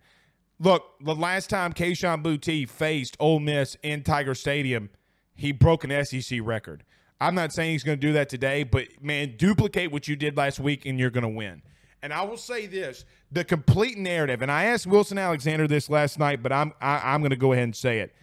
[0.58, 4.90] Look, the last time Kayshon Boutte faced Ole Miss in Tiger Stadium,
[5.34, 6.84] he broke an SEC record.
[7.20, 10.36] I'm not saying he's going to do that today, but man, duplicate what you did
[10.36, 11.62] last week and you're going to win.
[12.02, 14.40] And I will say this: the complete narrative.
[14.40, 17.30] And I asked Wilson Alexander this last night, but I'm I, am i am going
[17.30, 18.14] to go ahead and say it,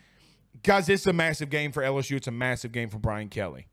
[0.64, 0.90] guys.
[0.90, 2.16] It's a massive game for LSU.
[2.16, 3.68] It's a massive game for Brian Kelly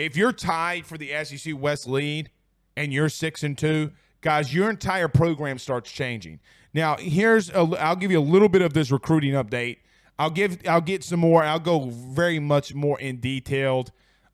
[0.00, 2.30] if you're tied for the SEC West lead
[2.76, 6.40] and you're six and two, guys, your entire program starts changing.
[6.72, 9.78] Now, here's a, I'll give you a little bit of this recruiting update.
[10.18, 11.42] I'll give I'll get some more.
[11.42, 13.92] I'll go very much more in detailed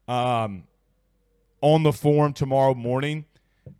[0.08, 0.64] um,
[1.60, 3.24] on the forum tomorrow morning.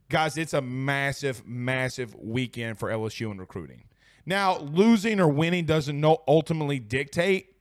[0.08, 3.84] Guys, it's a massive, massive weekend for LSU in recruiting.
[4.24, 7.54] Now, losing or winning doesn't ultimately dictate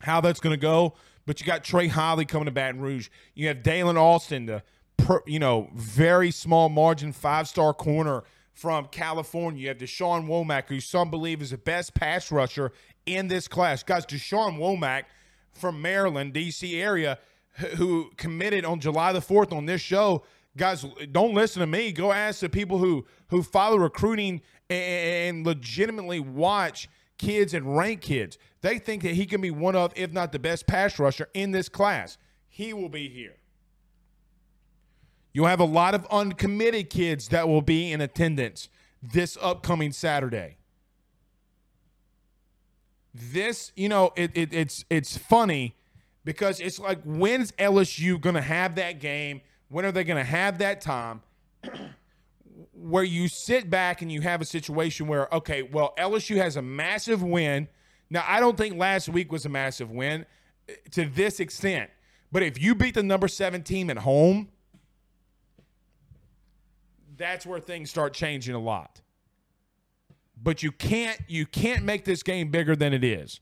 [0.00, 0.94] how that's going to go.
[1.30, 3.08] But you got Trey Holly coming to Baton Rouge.
[3.36, 4.64] You have Daylen Austin, the
[4.96, 9.62] per, you know very small margin five star corner from California.
[9.62, 12.72] You have Dashawn Womack, who some believe is the best pass rusher
[13.06, 13.84] in this class.
[13.84, 15.04] Guys, Dashawn Womack
[15.52, 16.82] from Maryland, D.C.
[16.82, 17.16] area,
[17.76, 20.24] who committed on July the 4th on this show.
[20.56, 21.92] Guys, don't listen to me.
[21.92, 26.88] Go ask the people who who follow recruiting and legitimately watch
[27.20, 28.38] kids and rank kids.
[28.62, 31.50] They think that he can be one of, if not the best pass rusher in
[31.50, 32.16] this class.
[32.48, 33.36] He will be here.
[35.32, 38.68] You'll have a lot of uncommitted kids that will be in attendance
[39.02, 40.56] this upcoming Saturday.
[43.14, 45.74] This, you know, it, it, it's it's funny
[46.24, 49.40] because it's like when's LSU to have that game?
[49.68, 51.22] When are they to have that time?
[52.72, 56.62] where you sit back and you have a situation where, okay, well, LSU has a
[56.62, 57.68] massive win.
[58.10, 60.26] Now, I don't think last week was a massive win
[60.68, 61.90] eh, to this extent,
[62.32, 64.48] but if you beat the number seven team at home,
[67.16, 69.00] that's where things start changing a lot.
[70.42, 73.40] But you can't you can't make this game bigger than it is.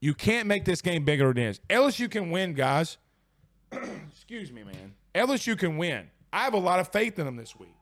[0.00, 1.60] You can't make this game bigger than it is.
[1.68, 2.98] LSU can win, guys.
[4.12, 4.94] Excuse me, man.
[5.14, 6.08] LSU can win.
[6.34, 7.76] I have a lot of faith in them this week.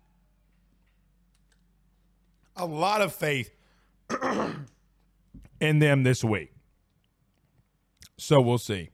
[2.54, 3.50] A lot of faith
[5.60, 6.52] in them this week.
[8.18, 8.90] So we'll see.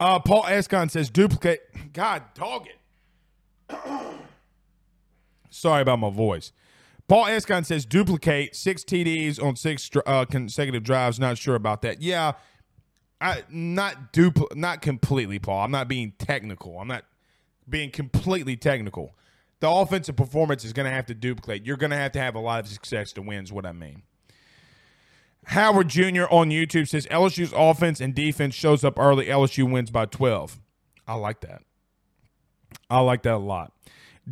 [0.00, 1.92] Uh, Paul Escon says duplicate.
[1.92, 2.68] God, dog
[3.68, 3.76] it.
[5.50, 6.50] Sorry about my voice.
[7.06, 11.20] Paul Escon says duplicate six TDs on six uh, consecutive drives.
[11.20, 12.00] Not sure about that.
[12.00, 12.32] Yeah,
[13.20, 15.64] I not dupl not completely, Paul.
[15.64, 16.78] I'm not being technical.
[16.78, 17.04] I'm not
[17.68, 19.14] being completely technical.
[19.60, 21.66] The offensive performance is going to have to duplicate.
[21.66, 23.72] You're going to have to have a lot of success to win, is what I
[23.72, 24.02] mean.
[25.46, 26.24] Howard Jr.
[26.30, 29.26] on YouTube says LSU's offense and defense shows up early.
[29.26, 30.60] LSU wins by 12.
[31.06, 31.62] I like that.
[32.88, 33.72] I like that a lot.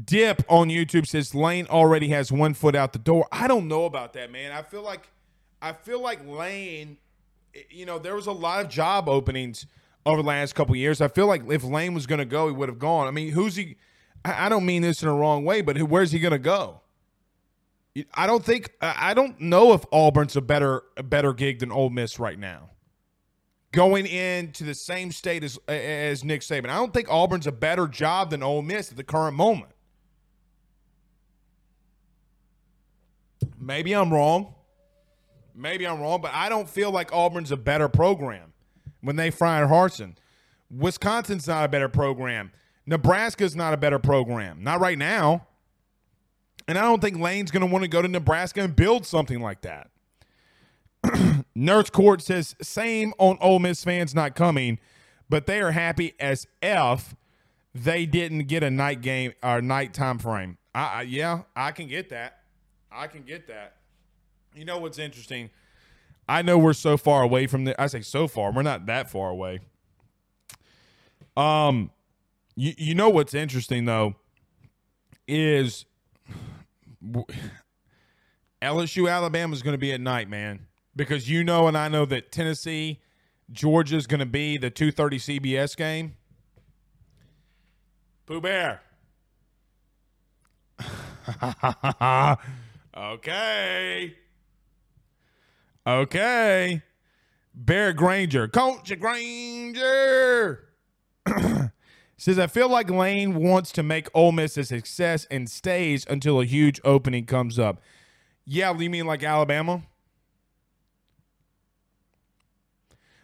[0.05, 3.27] Dip on YouTube says Lane already has one foot out the door.
[3.33, 4.53] I don't know about that, man.
[4.53, 5.09] I feel like
[5.61, 6.99] I feel like Lane,
[7.71, 9.67] you know, there was a lot of job openings
[10.09, 11.01] over the last couple years.
[11.01, 13.07] I feel like if Lane was going to go, he would have gone.
[13.07, 13.77] I mean, who's he?
[14.25, 16.81] I don't mean this in a wrong way, but where's he going to go?
[18.15, 21.91] I don't think I don't know if Auburn's a better a better gig than Ole
[21.91, 22.71] Miss right now.
[23.73, 27.87] Going into the same state as as Nick Saban, I don't think Auburn's a better
[27.87, 29.73] job than Ole Miss at the current moment.
[33.59, 34.55] Maybe I'm wrong.
[35.55, 38.48] Maybe I'm wrong, but I don't feel like Auburn's a better program
[39.01, 40.15] when they fired Harsin.
[40.71, 42.53] Wisconsin's not a better program.
[42.87, 44.63] Nebraska's not a better program.
[44.63, 45.47] Not right now.
[46.67, 49.41] And I don't think Lane's going to want to go to Nebraska and build something
[49.41, 49.91] like that.
[51.55, 54.79] Nurse Court says same on Ole Miss fans not coming,
[55.29, 57.15] but they are happy as f
[57.75, 60.59] they didn't get a night game or night time frame.
[60.75, 62.41] I, I, yeah, I can get that.
[62.91, 63.77] I can get that.
[64.55, 65.51] You know what's interesting?
[66.29, 67.81] I know we're so far away from the.
[67.81, 68.53] I say so far.
[68.53, 69.61] We're not that far away.
[71.37, 71.91] Um,
[72.57, 74.17] you you know what's interesting though
[75.27, 75.87] is
[78.63, 82.05] LSU Alabama is going to be at night, man, because you know and I know
[82.07, 83.01] that Tennessee
[83.51, 86.17] Georgia is going to be the two thirty CBS game.
[88.27, 88.83] Pooh Bear.
[92.97, 94.15] okay.
[95.89, 96.83] Okay.
[97.55, 98.47] Bear Granger.
[98.47, 100.69] Coach Granger.
[102.19, 106.43] says, I feel like Lane wants to make Ole Miss a success and stays until
[106.43, 107.81] a huge opening comes up.
[108.45, 109.83] Yeah, you mean like Alabama?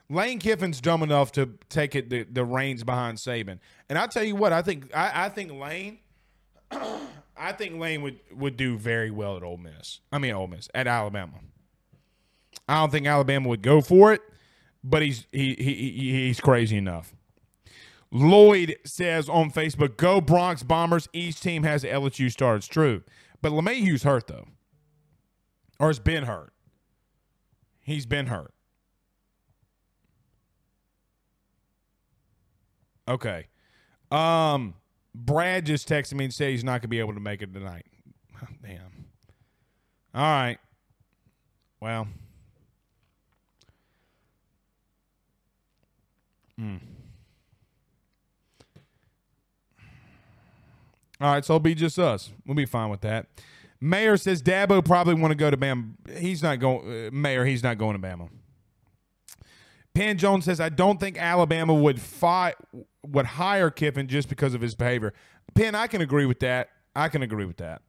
[0.09, 3.59] Lane Kiffin's dumb enough to take it the, the reins behind Saban.
[3.91, 5.99] And I tell you what, I think I, I think Lane
[7.37, 10.01] I think Lane would, would do very well at Ole Miss.
[10.13, 11.41] I mean Ole Miss at Alabama.
[12.69, 14.23] I don't think Alabama would go for it,
[14.83, 17.15] but he's he, he, he's crazy enough.
[18.11, 21.09] Lloyd says on Facebook, "Go Bronx Bombers!
[21.13, 22.57] Each team has LSU star.
[22.57, 23.03] It's true,
[23.43, 24.47] but LeMahieu's hurt though,
[25.79, 26.53] or has been hurt.
[27.81, 28.55] He's been hurt.
[33.07, 33.49] Okay.
[34.11, 34.75] Um,
[35.15, 37.87] Brad just texted me and said he's not gonna be able to make it tonight.
[38.63, 39.07] Damn.
[40.15, 40.59] All right.
[41.81, 42.09] Well.
[46.61, 46.81] Mm.
[51.21, 52.31] All right, so it'll be just us.
[52.45, 53.27] We'll be fine with that.
[53.81, 55.93] Mayor says Dabo probably want to go to Bama.
[56.17, 57.07] He's not going.
[57.07, 58.29] Uh, Mayor, he's not going to Bama.
[59.95, 62.57] Pan Jones says I don't think Alabama would fight
[63.07, 65.13] would hire Kiffin just because of his behavior.
[65.55, 66.71] Pan, I can agree with that.
[66.97, 67.83] I can agree with that.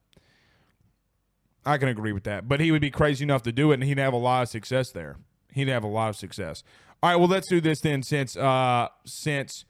[1.66, 2.48] I can agree with that.
[2.48, 4.50] But he would be crazy enough to do it, and he'd have a lot of
[4.50, 5.18] success there.
[5.52, 6.64] He'd have a lot of success.
[7.06, 9.66] All right, well, let's do this then since uh since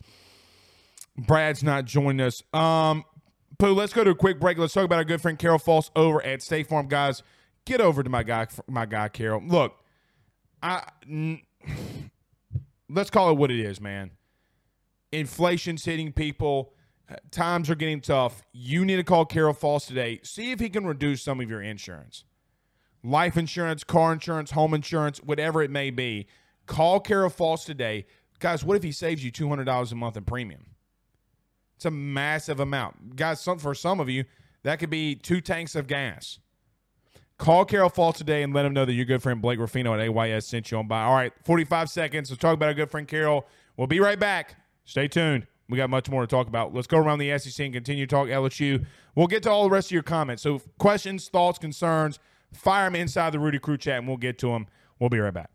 [1.18, 2.42] Brad's not joining us.
[2.54, 3.04] Um
[3.60, 4.58] Pooh, let's go to a quick break.
[4.58, 6.88] Let's talk about our good friend Carol Falls over at State Farm.
[6.88, 7.24] Guys,
[7.66, 9.44] get over to my guy my guy Carol.
[9.46, 9.76] Look,
[10.64, 11.42] I n-
[12.90, 14.12] let's call it what it is, man.
[15.12, 16.72] Inflation's hitting people.
[17.32, 18.44] Times are getting tough.
[18.54, 20.22] You need to call Carol Falls today.
[20.24, 22.24] See if he can reduce some of your insurance.
[23.04, 26.28] Life insurance, car insurance, home insurance, whatever it may be.
[26.66, 28.06] Call Carol Falls today.
[28.40, 30.66] Guys, what if he saves you $200 a month in premium?
[31.76, 33.16] It's a massive amount.
[33.16, 34.26] Guys, some, for some of you,
[34.64, 36.40] that could be two tanks of gas.
[37.38, 40.00] Call Carol Falls today and let him know that your good friend Blake Ruffino at
[40.00, 41.04] AYS sent you on by.
[41.04, 42.30] All right, 45 seconds.
[42.30, 43.46] Let's talk about our good friend Carol.
[43.76, 44.56] We'll be right back.
[44.86, 45.46] Stay tuned.
[45.68, 46.74] We got much more to talk about.
[46.74, 48.86] Let's go around the SEC and continue to talk LSU.
[49.16, 50.44] We'll get to all the rest of your comments.
[50.44, 52.20] So, questions, thoughts, concerns,
[52.54, 54.68] fire them inside the Rudy Crew chat and we'll get to them.
[55.00, 55.50] We'll be right back.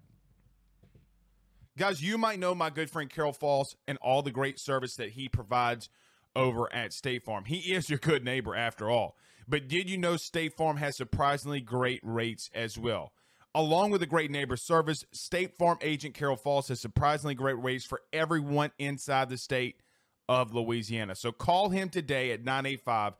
[1.80, 5.12] Guys, you might know my good friend Carol Falls and all the great service that
[5.12, 5.88] he provides
[6.36, 7.46] over at State Farm.
[7.46, 9.16] He is your good neighbor after all.
[9.48, 13.14] But did you know State Farm has surprisingly great rates as well?
[13.54, 17.86] Along with a great neighbor service, State Farm agent Carol Falls has surprisingly great rates
[17.86, 19.80] for everyone inside the state
[20.28, 21.14] of Louisiana.
[21.14, 23.14] So call him today at 985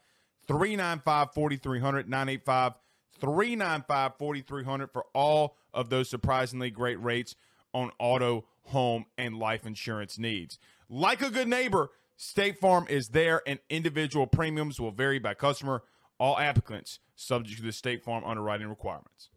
[0.46, 2.10] 395 4300.
[2.10, 2.74] 985
[3.20, 7.36] 395 4300 for all of those surprisingly great rates
[7.72, 10.58] on auto, home, and life insurance needs.
[10.88, 15.82] Like a good neighbor, State Farm is there, and individual premiums will vary by customer.
[16.18, 19.30] All applicants subject to the State Farm underwriting requirements.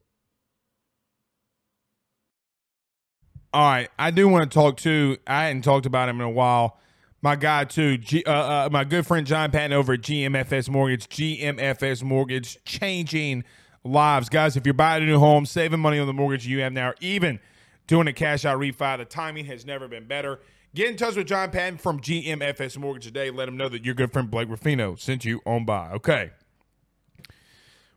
[3.54, 5.18] All right, I do want to talk to.
[5.28, 6.80] I hadn't talked about him in a while.
[7.22, 11.08] My guy too, G, uh, uh, my good friend John Patton over at GMFS Mortgage.
[11.08, 13.44] GMFS Mortgage, changing
[13.84, 14.58] lives, guys.
[14.58, 17.40] If you're buying a new home, saving money on the mortgage you have now, even
[17.88, 20.40] doing a cash out refi, the timing has never been better.
[20.76, 23.30] Get in touch with John Patton from GMFS Mortgage today.
[23.30, 25.92] Let him know that your good friend Blake Ruffino sent you on by.
[25.92, 26.32] Okay.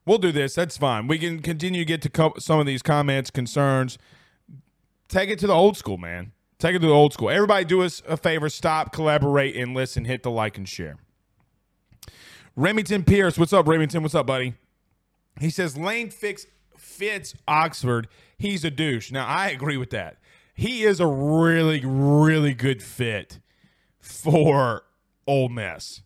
[0.04, 0.54] We'll do this.
[0.54, 1.08] That's fine.
[1.08, 3.98] We can continue to get to co- some of these comments, concerns.
[5.08, 6.32] Take it to the old school, man.
[6.58, 7.30] Take it to the old school.
[7.30, 8.48] Everybody do us a favor.
[8.48, 10.04] Stop, collaborate, and listen.
[10.04, 10.96] Hit the like and share.
[12.54, 13.38] Remington Pierce.
[13.38, 14.02] What's up, Remington?
[14.02, 14.54] What's up, buddy?
[15.40, 16.46] He says Lane fix
[16.78, 18.08] fits Oxford.
[18.38, 19.10] He's a douche.
[19.10, 20.18] Now, I agree with that.
[20.54, 23.40] He is a really, really good fit
[24.00, 24.84] for
[25.26, 26.02] Ole Miss.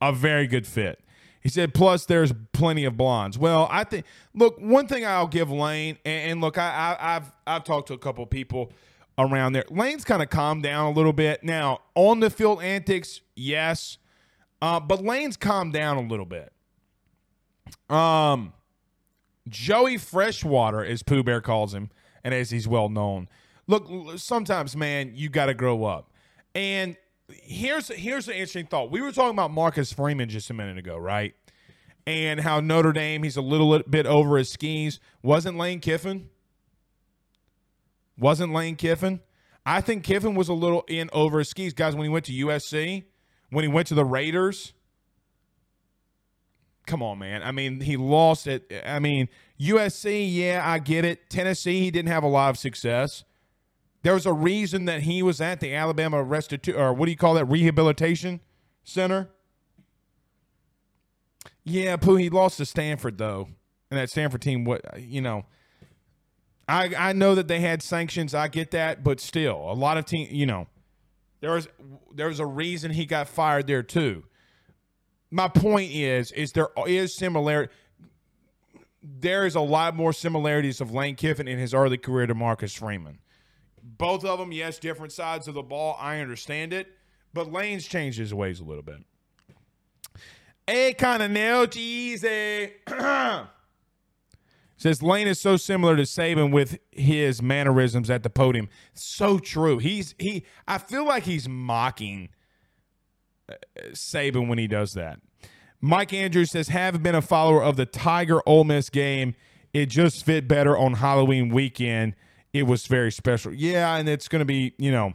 [0.00, 1.00] A very good fit.
[1.40, 3.36] He said, plus there's plenty of blondes.
[3.36, 7.64] Well, I think look, one thing I'll give Lane, and, look, I, I, have I've
[7.64, 8.72] talked to a couple people
[9.18, 9.64] around there.
[9.68, 11.42] Lane's kind of calmed down a little bit.
[11.42, 13.98] Now, on the field antics, yes.
[14.60, 16.52] Uh, but Lane's calmed down a little bit.
[17.90, 18.52] Um
[19.48, 21.90] Joey Freshwater, as Pooh Bear calls him,
[22.22, 23.28] and as he's well known.
[23.66, 26.10] Look, sometimes, man, you got to grow up.
[26.54, 26.96] And
[27.28, 28.90] here's here's an interesting thought.
[28.90, 31.34] We were talking about Marcus Freeman just a minute ago, right?
[32.06, 34.98] And how Notre Dame, he's a little bit over his skis.
[35.22, 36.28] Wasn't Lane Kiffin?
[38.18, 39.20] Wasn't Lane Kiffin?
[39.64, 41.94] I think Kiffin was a little in over his skis, guys.
[41.94, 43.04] When he went to USC,
[43.50, 44.74] when he went to the Raiders,
[46.86, 47.42] come on, man.
[47.42, 48.70] I mean, he lost it.
[48.84, 49.28] I mean,
[49.60, 51.30] USC, yeah, I get it.
[51.30, 53.24] Tennessee, he didn't have a lot of success.
[54.02, 57.16] There was a reason that he was at the Alabama Restitution, or what do you
[57.16, 58.40] call that, rehabilitation
[58.82, 59.28] center.
[61.64, 63.48] Yeah, Pooh, he lost to Stanford though,
[63.90, 65.44] and that Stanford team, what you know.
[66.68, 68.34] I I know that they had sanctions.
[68.34, 70.66] I get that, but still, a lot of team, you know,
[71.40, 71.68] there was
[72.12, 74.24] there was a reason he got fired there too
[75.32, 77.72] my point is is there is similarity
[79.02, 82.72] there is a lot more similarities of Lane Kiffin in his early career to Marcus
[82.72, 83.18] Freeman.
[83.82, 85.96] Both of them, yes, different sides of the ball.
[85.98, 86.86] I understand it,
[87.34, 88.98] but Lane's changed his ways a little bit.
[90.68, 92.74] A kind of nail cheesy.
[94.76, 98.68] Says Lane is so similar to Saban with his mannerisms at the podium.
[98.94, 99.78] So true.
[99.78, 100.44] He's he.
[100.68, 102.28] I feel like he's mocking
[103.92, 105.20] Saban when he does that.
[105.80, 109.34] Mike Andrews says, have been a follower of the Tiger Ole Miss game.
[109.72, 112.14] It just fit better on Halloween weekend.
[112.52, 113.52] It was very special.
[113.52, 115.14] Yeah, and it's going to be, you know,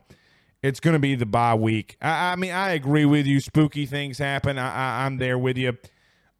[0.63, 1.95] it's going to be the bye week.
[2.01, 3.39] I, I, mean, I agree with you.
[3.39, 4.57] Spooky things happen.
[4.57, 5.77] I, am there with you.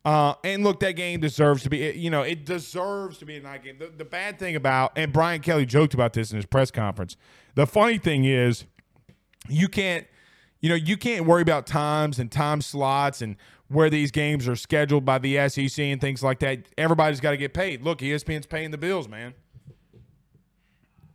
[0.04, 3.42] Uh, and look, that game deserves to be, you know, it deserves to be a
[3.42, 3.78] night game.
[3.78, 7.16] The, the bad thing about, and Brian Kelly joked about this in his press conference.
[7.56, 8.66] The funny thing is,
[9.48, 10.08] you can't
[10.60, 13.36] you know, you can't worry about times and time slots and
[13.68, 16.68] where these games are scheduled by the SEC and things like that.
[16.78, 17.82] Everybody's got to get paid.
[17.84, 19.34] Look, ESPN's paying the bills, man.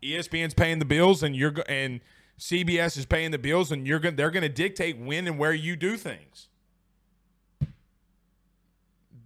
[0.03, 2.01] ESPN's paying the bills, and you're and
[2.39, 4.01] CBS is paying the bills, and you're.
[4.01, 6.49] They're going to dictate when and where you do things.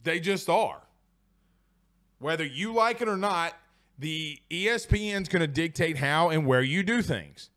[0.03, 0.83] They just are.
[2.19, 3.55] Whether you like it or not,
[3.99, 7.51] the ESPN's going to dictate how and where you do things.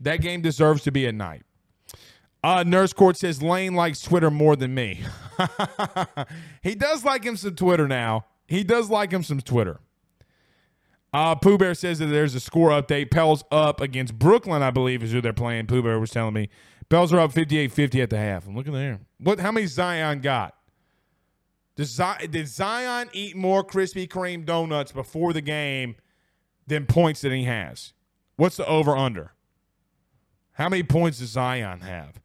[0.00, 1.42] That game deserves to be at night.
[2.42, 5.02] Uh, Nurse Court says Lane likes Twitter more than me.
[6.62, 8.26] he does like him some Twitter now.
[8.46, 9.80] He does like him some Twitter.
[11.12, 13.10] Uh, Pooh Bear says that there's a score update.
[13.10, 15.66] Pels up against Brooklyn, I believe, is who they're playing.
[15.66, 16.48] Pooh Bear was telling me.
[16.88, 18.46] Pels are up 58-50 at the half.
[18.46, 19.00] I'm looking there.
[19.18, 19.40] What?
[19.40, 20.54] How many Zion got?
[21.76, 25.96] Does Zion, did Zion eat more Krispy Kreme donuts before the game
[26.66, 27.92] than points that he has?
[28.36, 29.32] What's the over under?
[30.52, 32.20] How many points does Zion have?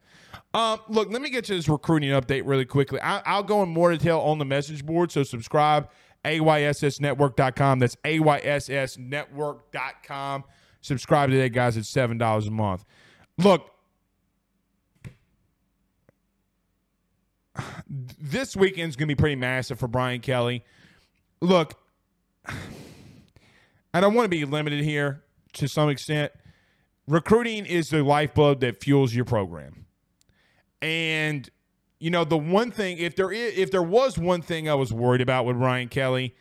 [0.53, 2.99] Um, look, let me get to this recruiting update really quickly.
[2.99, 5.89] I, will go in more detail on the message board, so subscribe,
[6.23, 7.79] ayssnetwork.com.
[7.79, 10.43] That's ayssnetwork.com.
[10.81, 11.77] Subscribe today, guys.
[11.77, 12.85] It's $7 a month.
[13.37, 13.69] Look,
[18.19, 20.63] this weekend's going to be pretty massive for Brian Kelly.
[21.41, 21.73] Look,
[23.93, 25.23] I don't want to be limited here
[25.53, 26.31] to some extent.
[27.07, 29.84] Recruiting is the lifeblood that fuels your program.
[30.85, 31.49] And
[31.99, 34.93] you know, the one thing if there is, if there was one thing I was
[34.93, 36.35] worried about with Brian Kelly,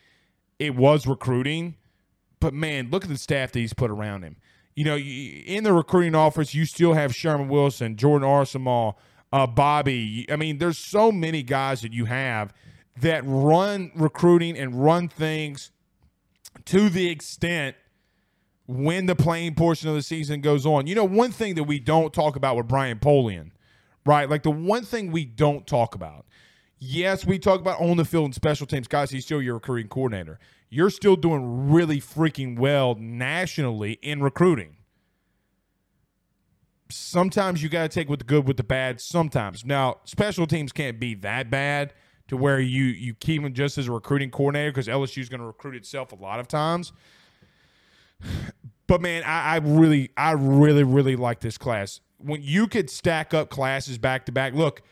[0.59, 1.76] it was recruiting.
[2.40, 4.36] But man, look at the staff that he's put around him.
[4.74, 8.97] You know, in the recruiting office, you still have Sherman Wilson, Jordan Arsamal,
[9.32, 10.26] uh, Bobby.
[10.30, 12.53] I mean, there's so many guys that you have
[13.01, 15.70] that run recruiting and run things
[16.66, 17.76] to the extent
[18.66, 20.86] when the playing portion of the season goes on.
[20.86, 23.53] You know, one thing that we don't talk about with Brian Polian,
[24.07, 24.28] right?
[24.28, 26.26] Like the one thing we don't talk about.
[26.78, 28.88] Yes, we talk about on the field and special teams.
[28.88, 30.38] Guys, he's still your recruiting coordinator.
[30.68, 34.76] You're still doing really freaking well nationally in recruiting
[36.90, 39.00] sometimes you got to take with the good with the bad.
[39.00, 41.92] Sometimes now special teams can't be that bad
[42.28, 45.40] to where you you keep him just as a recruiting coordinator because LSU is going
[45.40, 46.92] to recruit itself a lot of times.
[48.86, 52.02] But man, I, I really I really really like this class.
[52.24, 54.82] When you could stack up classes back to back, look.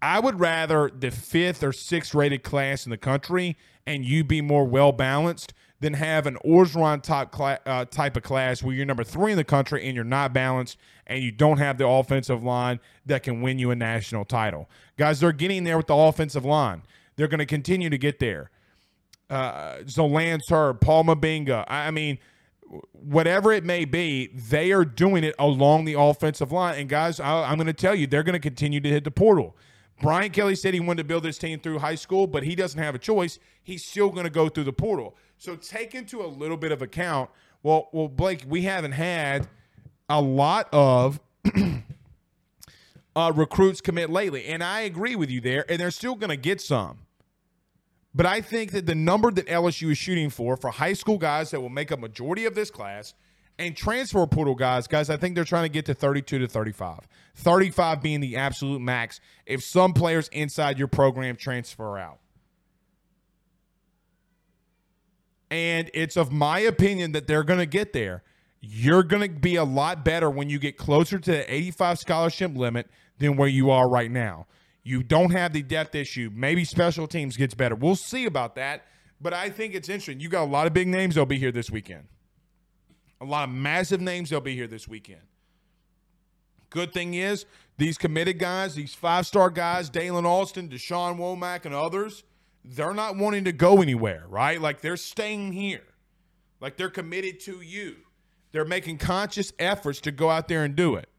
[0.00, 4.40] I would rather the fifth or sixth rated class in the country and you be
[4.40, 8.86] more well balanced than have an Orgeron type, cla- uh, type of class where you're
[8.86, 12.42] number three in the country and you're not balanced and you don't have the offensive
[12.42, 14.68] line that can win you a national title.
[14.96, 16.82] Guys, they're getting there with the offensive line.
[17.16, 18.50] They're going to continue to get there.
[19.30, 22.18] Uh, so Lance Heard, Paul Mubenga, I mean,
[22.92, 26.78] whatever it may be, they are doing it along the offensive line.
[26.78, 29.10] And guys, I, I'm going to tell you, they're going to continue to hit the
[29.10, 29.56] portal.
[30.00, 32.80] Brian Kelly said he wanted to build his team through high school, but he doesn't
[32.80, 33.38] have a choice.
[33.62, 35.16] He's still going to go through the portal.
[35.38, 37.30] So take into a little bit of account.
[37.62, 39.48] Well, well, Blake, we haven't had
[40.08, 41.18] a lot of
[43.16, 45.64] uh, recruits commit lately, and I agree with you there.
[45.68, 47.00] And they're still going to get some.
[48.18, 51.52] But I think that the number that LSU is shooting for for high school guys
[51.52, 53.14] that will make a majority of this class
[53.60, 57.06] and transfer portal guys, guys, I think they're trying to get to 32 to 35.
[57.36, 62.18] 35 being the absolute max if some players inside your program transfer out.
[65.48, 68.24] And it's of my opinion that they're going to get there.
[68.60, 72.56] You're going to be a lot better when you get closer to the 85 scholarship
[72.56, 74.48] limit than where you are right now.
[74.88, 76.30] You don't have the depth issue.
[76.32, 77.74] Maybe special teams gets better.
[77.74, 78.86] We'll see about that.
[79.20, 80.18] But I think it's interesting.
[80.18, 82.04] You got a lot of big names They'll be here this weekend.
[83.20, 85.20] A lot of massive names They'll be here this weekend.
[86.70, 87.44] Good thing is,
[87.76, 92.24] these committed guys, these five star guys, Daylen Austin, Dashawn Womack, and others,
[92.64, 94.58] they're not wanting to go anywhere, right?
[94.58, 95.84] Like they're staying here.
[96.62, 97.96] Like they're committed to you.
[98.52, 101.10] They're making conscious efforts to go out there and do it.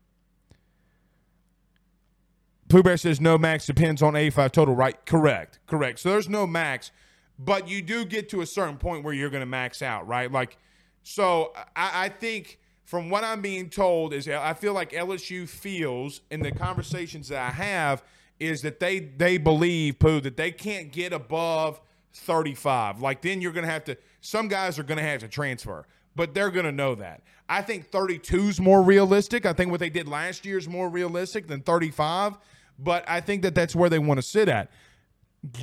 [2.69, 5.05] Pooh Bear says no max depends on 85 total, right?
[5.05, 5.59] Correct.
[5.67, 5.99] Correct.
[5.99, 6.91] So there's no max,
[7.37, 10.31] but you do get to a certain point where you're going to max out, right?
[10.31, 10.57] Like,
[11.03, 16.21] so I, I think from what I'm being told is I feel like LSU feels
[16.31, 18.03] in the conversations that I have–
[18.39, 21.79] is that they they believe Pooh that they can't get above
[22.13, 23.01] 35.
[23.01, 25.85] Like then you're going to have to some guys are going to have to transfer,
[26.15, 27.21] but they're going to know that.
[27.47, 29.45] I think 32 is more realistic.
[29.45, 32.37] I think what they did last year is more realistic than 35,
[32.81, 34.71] but I think that that's where they want to sit at.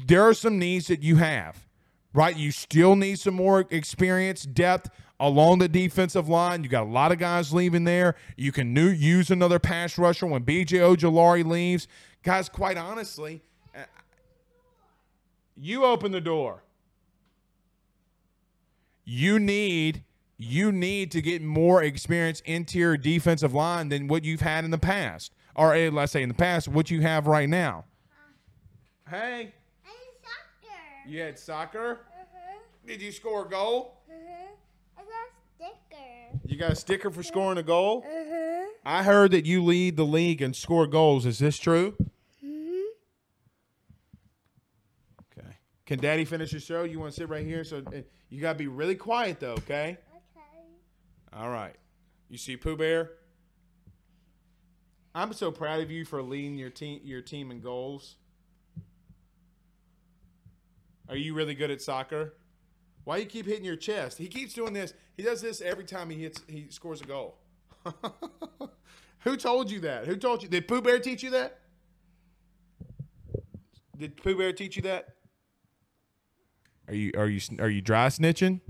[0.07, 1.67] There are some needs that you have,
[2.13, 2.37] right?
[2.37, 6.63] You still need some more experience, depth along the defensive line.
[6.63, 8.15] You got a lot of guys leaving there.
[8.37, 11.89] You can new, use another pass rusher when BJ Ojulari leaves.
[12.23, 13.43] Guys, quite honestly,
[13.75, 13.81] uh,
[15.57, 16.63] you open the door.
[19.05, 20.03] You need
[20.39, 24.79] you need to get more experience interior defensive line than what you've had in the
[24.79, 25.33] past.
[25.57, 27.87] Or eh, let's say in the past, what you have right now.
[29.09, 29.55] Hey.
[29.85, 29.91] I
[30.23, 31.09] soccer.
[31.09, 32.01] You had soccer?
[32.13, 32.59] Uh-huh.
[32.87, 34.03] Did you score a goal?
[34.09, 34.49] Uh-huh.
[34.99, 36.39] I got a sticker.
[36.47, 38.05] You got a sticker for scoring a goal?
[38.07, 38.67] Uh-huh.
[38.85, 41.25] I heard that you lead the league and score goals.
[41.25, 41.95] Is this true?
[42.45, 42.83] Mm-hmm.
[45.39, 45.57] Okay.
[45.87, 46.85] Can Daddy finish the show?
[46.85, 47.65] You want to sit right here?
[47.65, 49.97] So uh, you gotta be really quiet though, okay?
[50.37, 50.67] Okay.
[51.33, 51.75] All right.
[52.29, 53.13] You see Pooh Bear?
[55.17, 58.17] I'm so proud of you for leading your team your team in goals.
[61.09, 62.35] Are you really good at soccer?
[63.05, 64.19] Why you keep hitting your chest?
[64.19, 64.93] He keeps doing this.
[65.17, 67.39] He does this every time he hits he scores a goal.
[69.21, 70.07] Who told you that?
[70.07, 70.51] Who told you?
[70.51, 71.61] Did Pooh Bear teach you that?
[73.97, 75.15] Did Pooh Bear teach you that?
[76.89, 78.61] Are you are you are you dry snitching?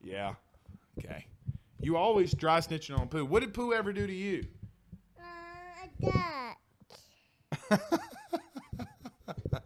[0.00, 0.34] Yeah.
[1.00, 1.26] Okay.
[1.80, 3.24] You always dry snitching on Pooh.
[3.24, 4.46] What did Pooh ever do to you?
[6.02, 6.06] A
[9.50, 9.64] duck.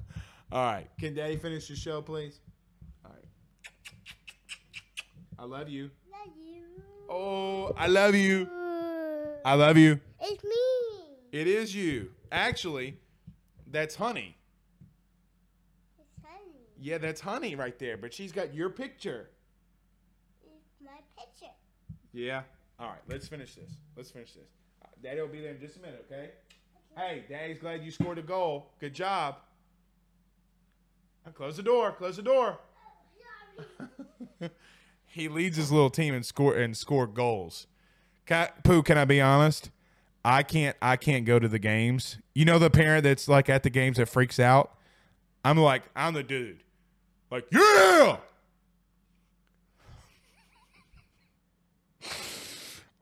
[0.51, 0.89] All right.
[0.99, 2.41] Can Daddy finish the show, please?
[3.05, 3.29] All right.
[5.39, 5.91] I love you.
[6.11, 6.63] Love you.
[7.11, 8.49] Oh, I love you.
[9.45, 10.01] I love you.
[10.21, 10.51] It's me.
[11.33, 12.11] It is you.
[12.33, 12.99] Actually,
[13.71, 14.37] that's Honey.
[15.99, 16.67] It's honey.
[16.81, 17.97] Yeah, that's Honey right there.
[17.97, 19.31] But she's got your picture.
[20.43, 21.53] It's my picture.
[22.13, 22.43] Yeah.
[22.79, 23.03] All right.
[23.09, 23.73] Let's finish this.
[23.97, 24.58] Let's finish this.
[25.03, 26.31] Daddy will be there in just a minute, okay?
[26.97, 28.71] Hey, Daddy's glad you scored a goal.
[28.81, 29.37] Good job.
[31.35, 31.93] Close the door.
[31.93, 32.59] Close the door.
[35.07, 37.67] he leads his little team and score and score goals.
[38.27, 39.71] Can I, Pooh, can I be honest?
[40.25, 40.77] I can't.
[40.83, 42.19] I can't go to the games.
[42.35, 44.75] You know the parent that's like at the games that freaks out.
[45.45, 46.63] I'm like, I'm the dude.
[47.31, 48.17] Like, yeah.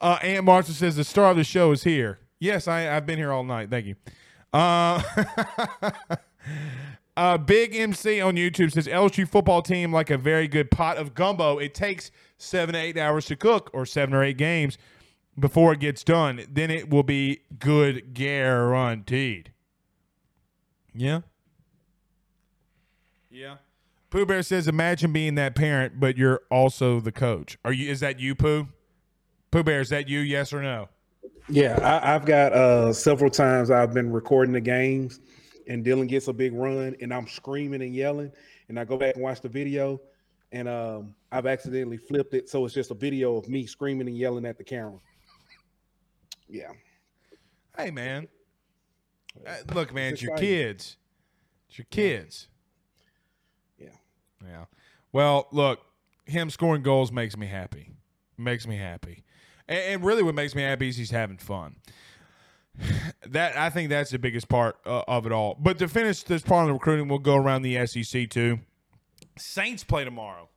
[0.07, 2.21] Uh, Aunt Martha says the star of the show is here.
[2.39, 3.71] Yes, I, I've been here all night.
[3.71, 3.97] Thank you.
[4.53, 5.03] Uh,
[7.17, 11.13] uh, Big MC on YouTube says LSU football team like a very good pot of
[11.15, 11.59] gumbo.
[11.59, 14.79] It takes seven to eight hours to cook, or seven or eight games
[15.37, 16.47] before it gets done.
[16.49, 19.51] Then it will be good guaranteed.
[20.95, 21.23] Yeah.
[23.29, 23.57] Yeah.
[24.11, 27.59] Pooh Bear says, "Imagine being that parent, but you're also the coach.
[27.65, 27.91] Are you?
[27.91, 28.69] Is that you, Pooh?
[29.57, 30.19] Pooh Bear, is that you?
[30.19, 30.91] Yes or no?
[31.49, 35.21] Yeah, I, I've got uh several times I've been recording the games,
[35.67, 38.33] and Dylan gets a big run, and I'm screaming and yelling,
[38.69, 39.99] and I go back and watch the video,
[40.53, 44.19] and um I've accidentally flipped it, so it's just a video of me screaming and
[44.19, 44.99] yelling at the camera.
[46.51, 46.73] Yeah,
[47.79, 48.29] Hey, man.
[49.47, 50.99] Uh, look, man, it's It's your kids.
[51.71, 52.49] It's your kids.
[53.79, 53.89] yeah.
[54.47, 54.67] Yeah.
[55.13, 55.81] Well, look,
[56.27, 57.93] him scoring goals makes me happy.
[58.37, 59.23] Makes me happy.
[59.69, 61.77] And, and really, what makes me happy is he's having fun.
[63.29, 65.57] That I think that's the biggest part uh, of it all.
[65.59, 68.61] But to finish this part of the recruiting, we'll go around the SEC too.
[69.37, 70.49] Saints play tomorrow.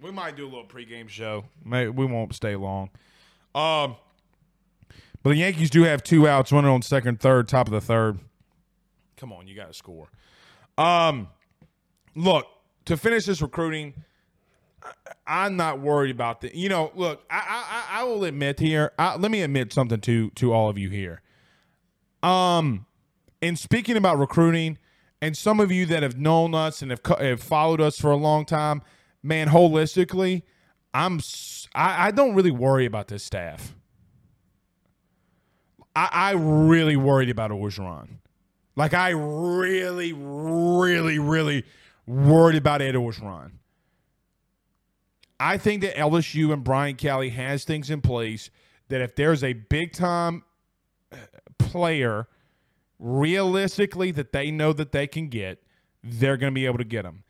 [0.00, 1.44] We might do a little pregame show.
[1.62, 2.88] May, we won't stay long.
[3.54, 3.96] Um,
[5.22, 8.18] but the Yankees do have two outs, running on second, third, top of the third.
[9.18, 10.08] Come on, you got to score.
[10.76, 11.28] Um,
[12.14, 12.46] look
[12.86, 13.94] to finish this recruiting.
[15.26, 16.56] I'm not worried about the.
[16.56, 18.92] You know, look, I I, I will admit here.
[18.98, 21.22] I, let me admit something to to all of you here.
[22.22, 22.86] Um,
[23.40, 24.78] in speaking about recruiting,
[25.20, 28.16] and some of you that have known us and have, have followed us for a
[28.16, 28.82] long time,
[29.22, 30.42] man, holistically,
[30.92, 31.20] I'm
[31.74, 33.74] I, I don't really worry about this staff.
[35.96, 38.18] I, I really worried about Orgeron.
[38.76, 41.64] Like I really, really, really
[42.06, 43.52] worried about Ed Orgeron.
[45.38, 48.50] I think that LSU and Brian Kelly has things in place
[48.88, 50.44] that if there's a big time
[51.12, 51.16] uh,
[51.58, 52.28] player
[52.98, 55.62] realistically that they know that they can get,
[56.02, 57.24] they're going to be able to get them.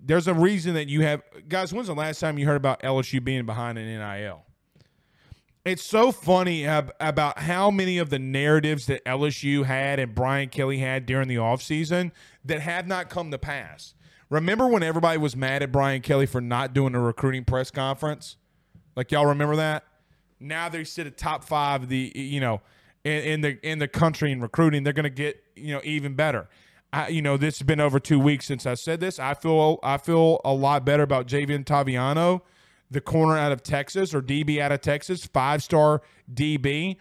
[0.00, 1.72] There's a reason that you have guys.
[1.72, 4.44] When's the last time you heard about LSU being behind an NIL?
[5.64, 10.48] It's so funny ab- about how many of the narratives that LSU had and Brian
[10.48, 12.12] Kelly had during the offseason
[12.44, 13.94] that have not come to pass.
[14.28, 18.36] Remember when everybody was mad at Brian Kelly for not doing a recruiting press conference?
[18.96, 19.84] Like y'all remember that?
[20.40, 22.60] Now they sit at top five the you know
[23.04, 24.82] in, in the in the country in recruiting.
[24.82, 26.48] They're going to get you know even better.
[26.92, 29.18] I, you know this has been over two weeks since I said this.
[29.18, 32.42] I feel I feel a lot better about Javien Toviano,
[32.90, 36.02] the corner out of Texas or DB out of Texas, five star
[36.32, 36.96] DB.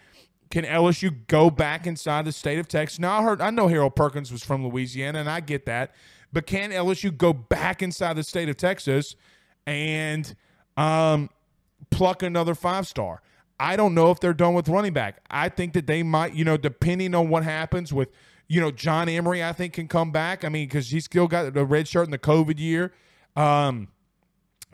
[0.51, 2.99] Can LSU go back inside the state of Texas?
[2.99, 5.95] Now I heard I know Harold Perkins was from Louisiana, and I get that,
[6.36, 9.16] but can LSU go back inside the state of Texas
[9.66, 10.36] and
[10.76, 11.30] um,
[11.92, 13.22] pluck another five star?
[13.58, 15.22] I don't know if they're done with running back.
[15.32, 18.10] I think that they might, you know, depending on what happens with,
[18.50, 20.44] you know, John Emery, I think can come back.
[20.44, 22.92] I mean, because he's still got the red shirt in the COVID year.
[23.38, 23.88] Um,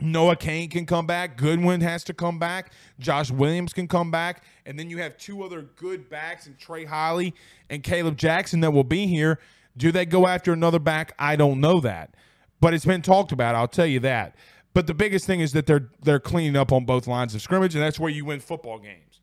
[0.00, 1.36] Noah Cain can come back.
[1.36, 2.72] Goodwin has to come back.
[2.98, 4.42] Josh Williams can come back.
[4.66, 7.34] And then you have two other good backs and Trey Holly
[7.70, 9.38] and Kaleb Jackson that will be here.
[9.76, 11.14] Do they go after another back?
[11.18, 12.14] I don't know that.
[12.60, 13.54] but it's been talked about.
[13.54, 14.36] I'll tell you that.
[14.74, 17.74] But the biggest thing is that they're they're cleaning up on both lines of scrimmage,
[17.74, 19.20] and that's where you win football games.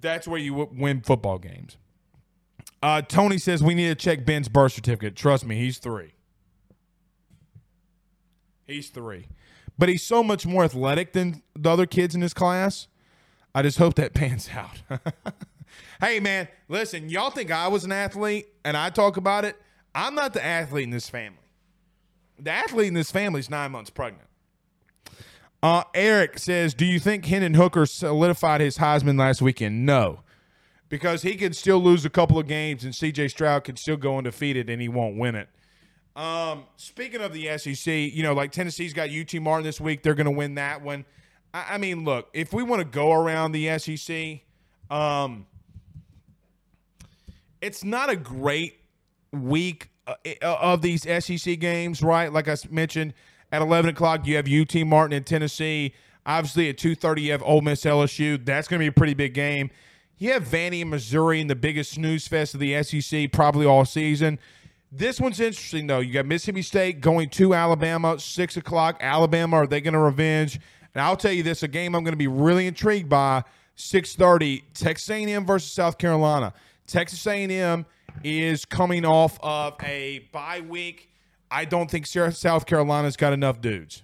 [0.00, 1.76] That's where you win football games.
[2.82, 5.16] Uh, Tony says we need to check Ben's birth certificate.
[5.16, 6.14] Trust me, he's three.
[8.66, 9.26] He's three.
[9.78, 12.86] But he's so much more athletic than the other kids in his class.
[13.54, 14.82] I just hope that pans out.
[16.00, 19.56] hey, man, listen, y'all think I was an athlete and I talk about it?
[19.94, 21.38] I'm not the athlete in this family.
[22.38, 24.28] The athlete in this family is nine months pregnant.
[25.62, 29.84] Uh, Eric says, Do you think Hendon Hooker solidified his Heisman last weekend?
[29.84, 30.20] No,
[30.88, 34.18] because he could still lose a couple of games and CJ Stroud could still go
[34.18, 35.48] undefeated and he won't win it.
[36.16, 40.02] Um, speaking of the SEC, you know, like Tennessee's got UT Martin this week.
[40.02, 41.04] They're going to win that one.
[41.52, 44.40] I, mean, look, if we want to go around the SEC,
[44.88, 45.46] um,
[47.60, 48.80] it's not a great
[49.32, 52.32] week uh, of these SEC games, right?
[52.32, 53.14] Like I mentioned,
[53.52, 55.94] at 11 o'clock, you have UT Martin in Tennessee.
[56.26, 58.44] Obviously, at 2.30, you have Ole Miss LSU.
[58.44, 59.70] That's going to be a pretty big game.
[60.18, 63.84] You have Vandy and Missouri in the biggest snooze fest of the SEC probably all
[63.84, 64.38] season.
[64.92, 66.00] This one's interesting, though.
[66.00, 68.98] You got Mississippi State going to Alabama, 6 o'clock.
[69.00, 70.60] Alabama, are they going to revenge?
[70.94, 73.44] And I'll tell you this, a game I'm going to be really intrigued by,
[73.76, 76.52] 6.30, Texas A&M versus South Carolina.
[76.90, 77.86] Texas A&M
[78.24, 81.12] is coming off of a bye week.
[81.48, 84.02] I don't think South Carolina's got enough dudes.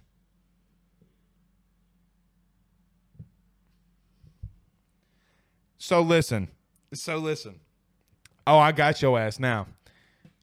[5.78, 6.49] So listen.
[6.95, 7.61] So listen.
[8.47, 9.66] Oh, I got your ass now.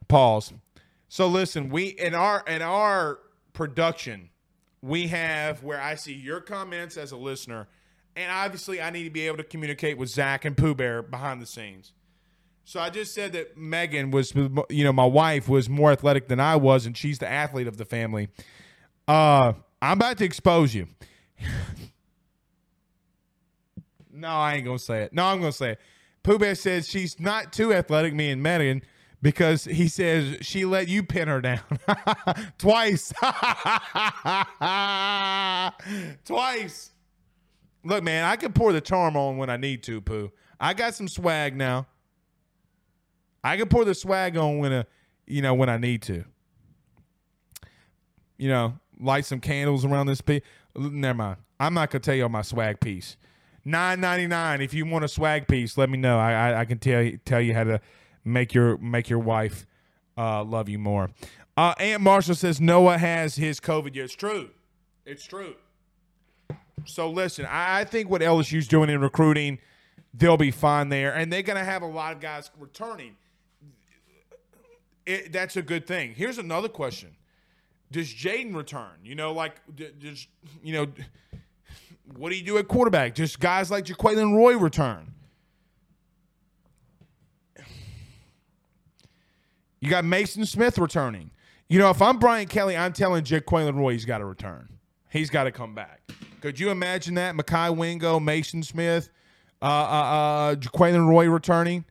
[0.10, 0.54] Pause.
[1.08, 3.20] So listen, we in our in our
[3.54, 4.30] production,
[4.82, 7.68] we have where I see your comments as a listener,
[8.18, 11.42] and obviously I need to be able to communicate with Zach and Pooh Bear behind
[11.42, 11.94] the scenes.
[12.66, 14.34] So I just said that Megan was,
[14.70, 17.78] you know, my wife was more athletic than I was, and she's the athlete of
[17.78, 18.30] the family.
[19.08, 20.88] Uh, I'm about to expose you.
[24.14, 25.14] no, I ain't gonna say it.
[25.14, 25.80] No, I'm gonna say it.
[26.24, 28.82] Pooh Bear says she's not too athletic, me and Megan,
[29.22, 31.60] because he says she let you pin her down
[32.58, 33.12] twice.
[36.26, 36.92] twice.
[37.84, 40.32] Look, man, I can pour the charm on when I need to, Pooh.
[40.62, 41.88] I got some swag now.
[43.44, 44.88] I can pour the swag on when a,
[45.28, 46.24] you know, when I need to.
[48.38, 50.42] You know, light some candles around this piece.
[50.76, 51.38] Never mind.
[51.60, 53.18] I'm not gonna tell you on my swag piece.
[53.64, 54.62] Nine ninety nine.
[54.62, 56.18] If you want a swag piece, let me know.
[56.20, 57.80] I, I, I can tell you tell you how to
[58.26, 59.66] make your make your wife
[60.18, 61.12] uh, love you more.
[61.56, 63.96] Uh, Aunt Marshall says Noah has his COVID.
[63.96, 64.50] Yeah, it's true.
[65.06, 65.56] It's true.
[66.86, 69.60] So listen, I, I think what LSU's doing in recruiting,
[70.14, 73.16] they'll be fine there, and they're gonna have a lot of guys returning
[75.06, 76.14] it, that's a good thing.
[76.16, 77.16] Here's another question:
[77.92, 79.00] Does Jayden return?
[79.04, 80.28] You know, like does
[80.64, 80.88] you know
[82.16, 83.16] what do you do at quarterback?
[83.16, 85.14] Just guys like Jaquelin Roy return.
[89.80, 91.32] You got Mason Smith returning.
[91.68, 94.70] You know, if I'm Brian Kelly, I'm telling Jaquelin Roy he's got to return.
[95.10, 96.02] He's got to come back.
[96.42, 97.36] Could you imagine that?
[97.36, 99.10] Mekhi Wingo, Mason Smith,
[99.62, 101.86] uh, uh, uh, Jaquelin Roy returning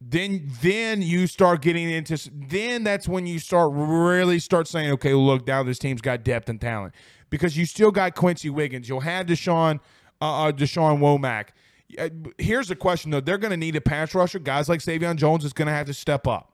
[0.00, 5.12] then then you start getting into then that's when you start really start saying okay
[5.12, 6.94] look now this team's got depth and talent.
[7.28, 8.88] Because you still got Quency Wiggins.
[8.88, 9.78] You'll have Dashawn
[10.20, 11.48] uh, uh Dashawn Womack.
[11.98, 13.20] Uh, here's the question though.
[13.20, 14.38] They're going to need a pass rusher.
[14.38, 16.52] Guys like Sai'vion Jones is going to have to step up.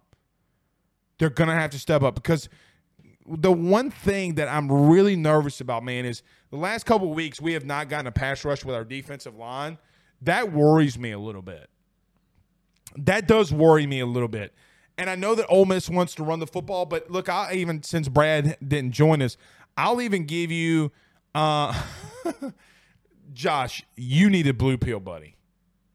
[1.18, 2.48] They're going to have to step up because
[3.26, 7.54] the one thing that I'm really nervous about man is the last couple weeks we
[7.54, 9.78] have not gotten a pass rush with our defensive line.
[10.20, 11.70] That worries me a little bit
[12.96, 14.54] that does worry me a little bit.
[14.98, 17.82] And I know that Ole Miss wants to run the football, but look, I even
[17.82, 19.36] since Brad didn't join us,
[19.76, 20.90] I'll even give you,
[21.34, 21.78] uh,
[23.34, 25.36] Josh, you need a blue pill, buddy,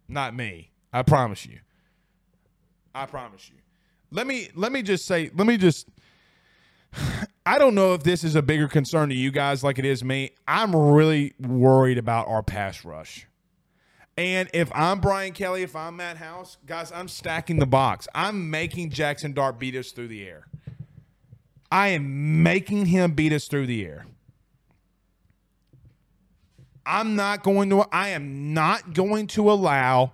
[0.08, 0.72] not me.
[0.94, 1.60] I promise you.
[2.94, 3.58] I promise you.
[4.12, 5.32] Let me let me just say.
[5.34, 5.88] Let me just.
[7.44, 10.04] I don't know if this is a bigger concern to you guys like it is
[10.04, 10.36] me.
[10.48, 13.26] I'm really worried about our pass rush.
[14.22, 18.08] And if I'm Brian Kelly, if I'm Matt House, guys, I'm stacking the box.
[18.14, 20.46] I'm making Jackson Dart beat us through the air.
[21.72, 24.06] I am making him beat us through the air.
[26.86, 30.14] I'm not going to, I am not going to allow,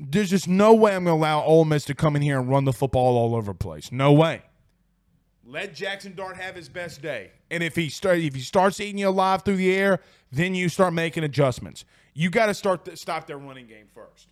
[0.00, 2.48] there's just no way I'm going to allow Ole Miss to come in here and
[2.48, 3.92] run the football all over the place.
[3.92, 4.42] No way.
[5.46, 7.30] Let Jackson Dart have his best day.
[7.48, 10.00] And if he start if he starts eating you alive through the air,
[10.32, 11.84] then you start making adjustments.
[12.14, 14.28] You got to start stop their running game first.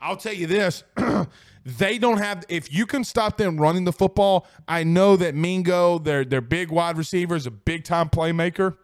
[0.00, 0.82] I'll tell you this.
[1.64, 5.98] they don't have if you can stop them running the football, I know that Mingo,
[5.98, 8.76] their their big wide receiver, is a big time playmaker.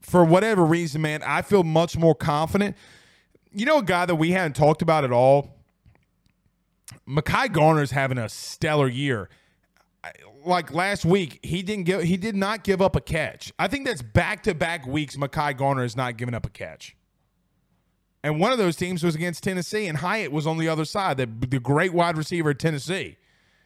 [0.00, 2.76] For whatever reason, man, I feel much more confident.
[3.52, 5.54] You know a guy that we hadn't talked about at all?
[7.08, 9.28] Mekhi Garner's having a stellar year.
[10.44, 13.52] Like last week, he didn't give he did not give up a catch.
[13.58, 16.96] I think that's back to back weeks Mekhi Garner has not given up a catch.
[18.24, 21.18] And one of those teams was against Tennessee, and Hyatt was on the other side,
[21.18, 23.18] the, the great wide receiver at Tennessee.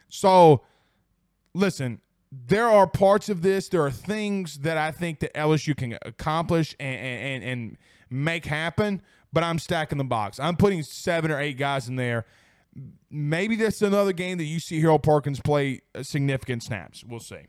[0.09, 0.63] So,
[1.55, 2.01] listen,
[2.33, 6.75] there are parts of this, there are things that I think that LSU can accomplish
[6.81, 7.77] and, and, and
[8.11, 9.01] make happen,
[9.33, 10.41] but I'm stacking the box.
[10.41, 12.27] I'm putting seven or eight guys in there.
[13.11, 17.05] Maybe that's another game that you see Harold Perkins play uh, significant snaps.
[17.05, 17.47] We'll see.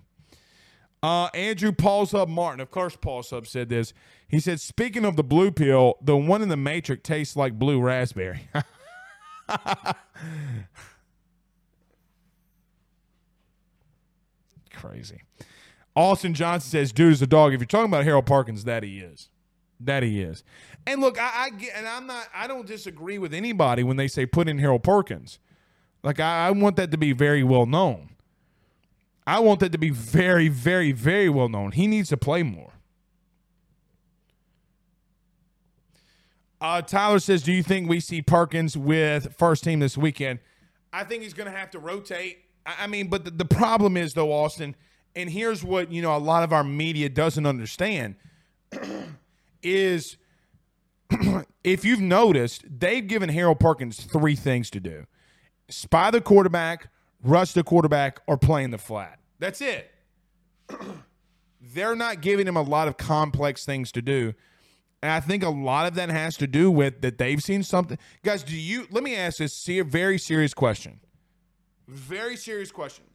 [1.02, 3.94] Uh, Andrew Paul Sub Martin, of course, Paul Sub said this.
[4.28, 7.80] He said, "Speaking of the blue pill, the one in the Matrix tastes like blue
[7.82, 8.50] raspberry."
[14.74, 15.22] Crazy.
[15.96, 19.00] Austin Johnson says, "Dude is a dog." If you're talking about Harold Perkins, that he
[19.00, 19.30] is,
[19.80, 20.44] that he is.
[20.86, 24.08] And look, I, I get, and I'm not, I don't disagree with anybody when they
[24.10, 25.40] say put in Harold Perkins.
[26.04, 28.10] Like I, I want that to be very well known.
[29.28, 31.72] I want that to be very, very, very well known.
[31.72, 32.74] He needs to play more.
[36.62, 40.40] Uh, Tyler says, "Do you think we see Perkins with first team this weekend?"
[40.92, 42.40] I think he's going to have to rotate.
[42.66, 44.76] I, I mean, but the, the problem is though, Austin,
[45.16, 48.16] and here's what you know: a lot of our media doesn't understand
[49.64, 50.18] is
[51.64, 55.06] if you've noticed, they've given Harold Perkins three things to do:
[55.70, 56.90] spy the quarterback,
[57.24, 59.20] rush the quarterback, or play in the flat.
[59.40, 59.92] That's it.
[61.62, 64.34] They're not giving him a lot of complex things to do.
[65.02, 67.98] And I think a lot of that has to do with that they've seen something.
[68.24, 71.00] Guys, do you let me ask this see a very serious question.
[71.88, 73.06] Very serious question.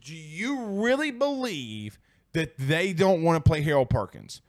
[0.00, 1.98] Do you really believe
[2.32, 4.42] that they don't want to play Harold Perkins?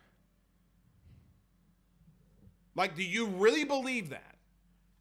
[2.76, 4.36] Like, do you really believe that?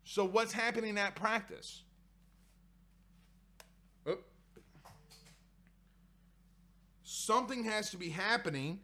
[0.04, 1.82] So what's happening at practice?
[7.24, 8.80] Something has to be happening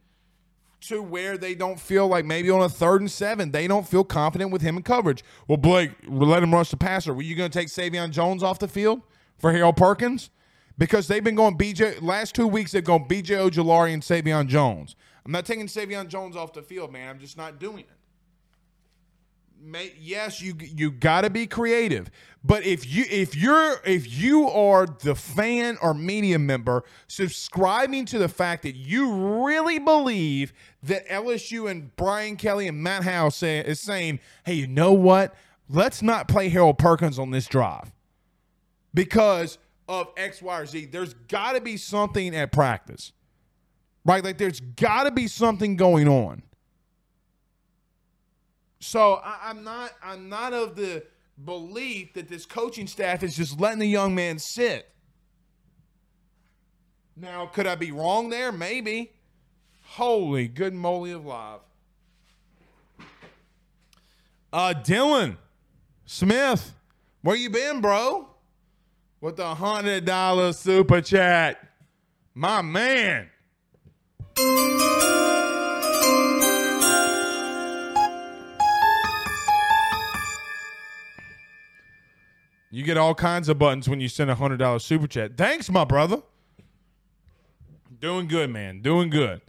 [0.83, 4.05] to where they don't feel like maybe on a third and seven, they don't feel
[4.05, 5.25] confident with him in coverage.
[5.49, 7.13] Well, Blake, let him rush the passer.
[7.13, 9.03] Were you going to take Sai'vion Jones off the field
[9.39, 10.31] for Harold Perkins?
[10.79, 14.95] Because they've been going BJ last two weeks, they've gone BJ Ojulari and Sai'vion Jones.
[15.27, 17.11] I'm not taking Sai'vion Jones off the field, man.
[17.11, 17.98] I'm just not doing it.
[19.61, 22.11] May, yes, you you got to be creative.
[22.45, 28.19] But if you if you're if you are the fan or media member subscribing to
[28.19, 30.53] the fact that you really believe
[30.85, 35.35] that LSU and Brian Kelly and Matt Howe say, is saying, "Hey, you know what?
[35.69, 37.93] Let's not play Harold Perkins on this drive
[38.95, 43.13] because of X, Y, or Z." There's got to be something at practice,
[44.05, 44.23] right?
[44.23, 46.43] Like there's got to be something going on.
[48.81, 51.05] So I, I'm not I'm not of the
[51.45, 54.89] belief that this coaching staff is just letting the young man sit.
[57.17, 58.53] Now, could I be wrong there?
[58.53, 59.13] Maybe.
[59.85, 61.61] Holy good moly of live.
[64.53, 65.37] Uh Dylan
[66.07, 66.75] Smith,
[67.23, 68.29] where you been, bro?
[69.21, 71.59] With the hundred dollar super chat.
[72.35, 73.29] My man.
[82.71, 85.37] You get all kinds of buttons when you send a hundred dollar super chat.
[85.37, 86.23] Thanks, my brother.
[88.01, 88.81] Doing good, man.
[88.83, 89.41] Doing good.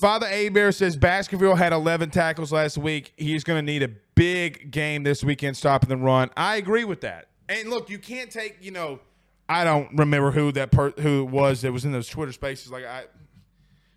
[0.00, 3.12] Father A Bear says Baskerville had 11 tackles last week.
[3.16, 6.30] He's going to need a big game this weekend stopping the run.
[6.36, 7.28] I agree with that.
[7.48, 9.00] And look, you can't take, you know,
[9.48, 12.70] I don't remember who that per- who it was that was in those Twitter spaces
[12.70, 13.04] like I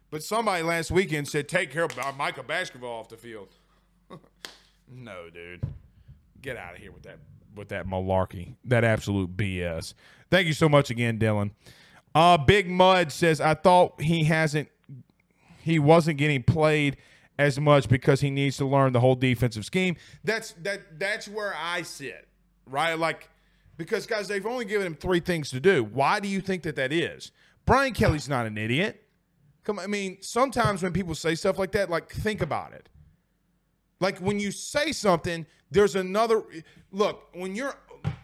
[0.10, 3.50] but somebody last weekend said take care of uh, Micah Baskerville off the field.
[4.92, 5.64] no, dude.
[6.42, 7.18] Get out of here with that
[7.56, 8.56] with that malarkey.
[8.66, 9.94] That absolute BS.
[10.30, 11.52] Thank you so much again, Dylan.
[12.14, 14.70] Uh Big Mud says I thought he hasn't
[15.62, 16.98] he wasn't getting played
[17.38, 19.96] as much because he needs to learn the whole defensive scheme.
[20.24, 22.28] That's that that's where I sit.
[22.66, 22.94] Right?
[22.94, 23.30] Like
[23.78, 25.84] because guys, they've only given him three things to do.
[25.84, 27.32] Why do you think that that is?
[27.66, 29.04] Brian Kelly's not an idiot.
[29.64, 32.90] Come, I mean, sometimes when people say stuff like that, like think about it.
[34.00, 36.44] Like when you say something, there's another
[36.92, 37.28] look.
[37.34, 37.74] When you're,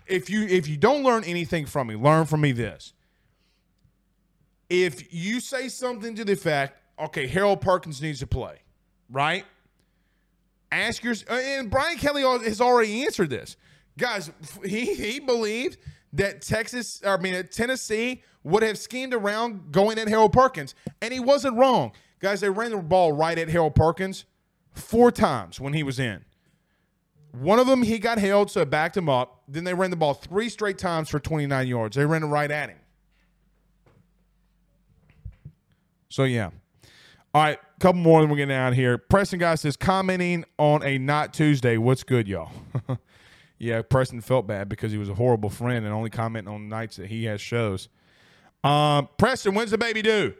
[0.06, 2.94] if you if you don't learn anything from me, learn from me this.
[4.70, 8.60] If you say something to the effect, okay, Harold Perkins needs to play,
[9.10, 9.46] right?
[10.72, 13.56] Ask your and Brian Kelly has already answered this,
[13.98, 14.30] guys.
[14.66, 15.78] He he believed
[16.14, 21.22] that Texas, I mean Tennessee would have schemed around going at Harold Perkins, and he
[21.22, 22.42] wasn't wrong, guys.
[22.42, 24.26] They ran the ball right at Harold Perkins
[24.74, 26.26] four times when he was in.
[27.40, 29.44] One of them he got held, so it backed him up.
[29.48, 31.96] Then they ran the ball three straight times for 29 yards.
[31.96, 32.80] They ran it right at him.
[36.10, 36.50] So yeah.
[37.34, 38.98] All right, A couple more than we're getting out here.
[38.98, 41.78] Preston guy says commenting on a not Tuesday.
[41.78, 42.52] What's good, y'all?
[43.60, 46.96] yeah, Preston felt bad because he was a horrible friend and only commenting on nights
[46.96, 47.90] that he has shows.
[48.64, 50.34] Um, Preston, when's the baby due?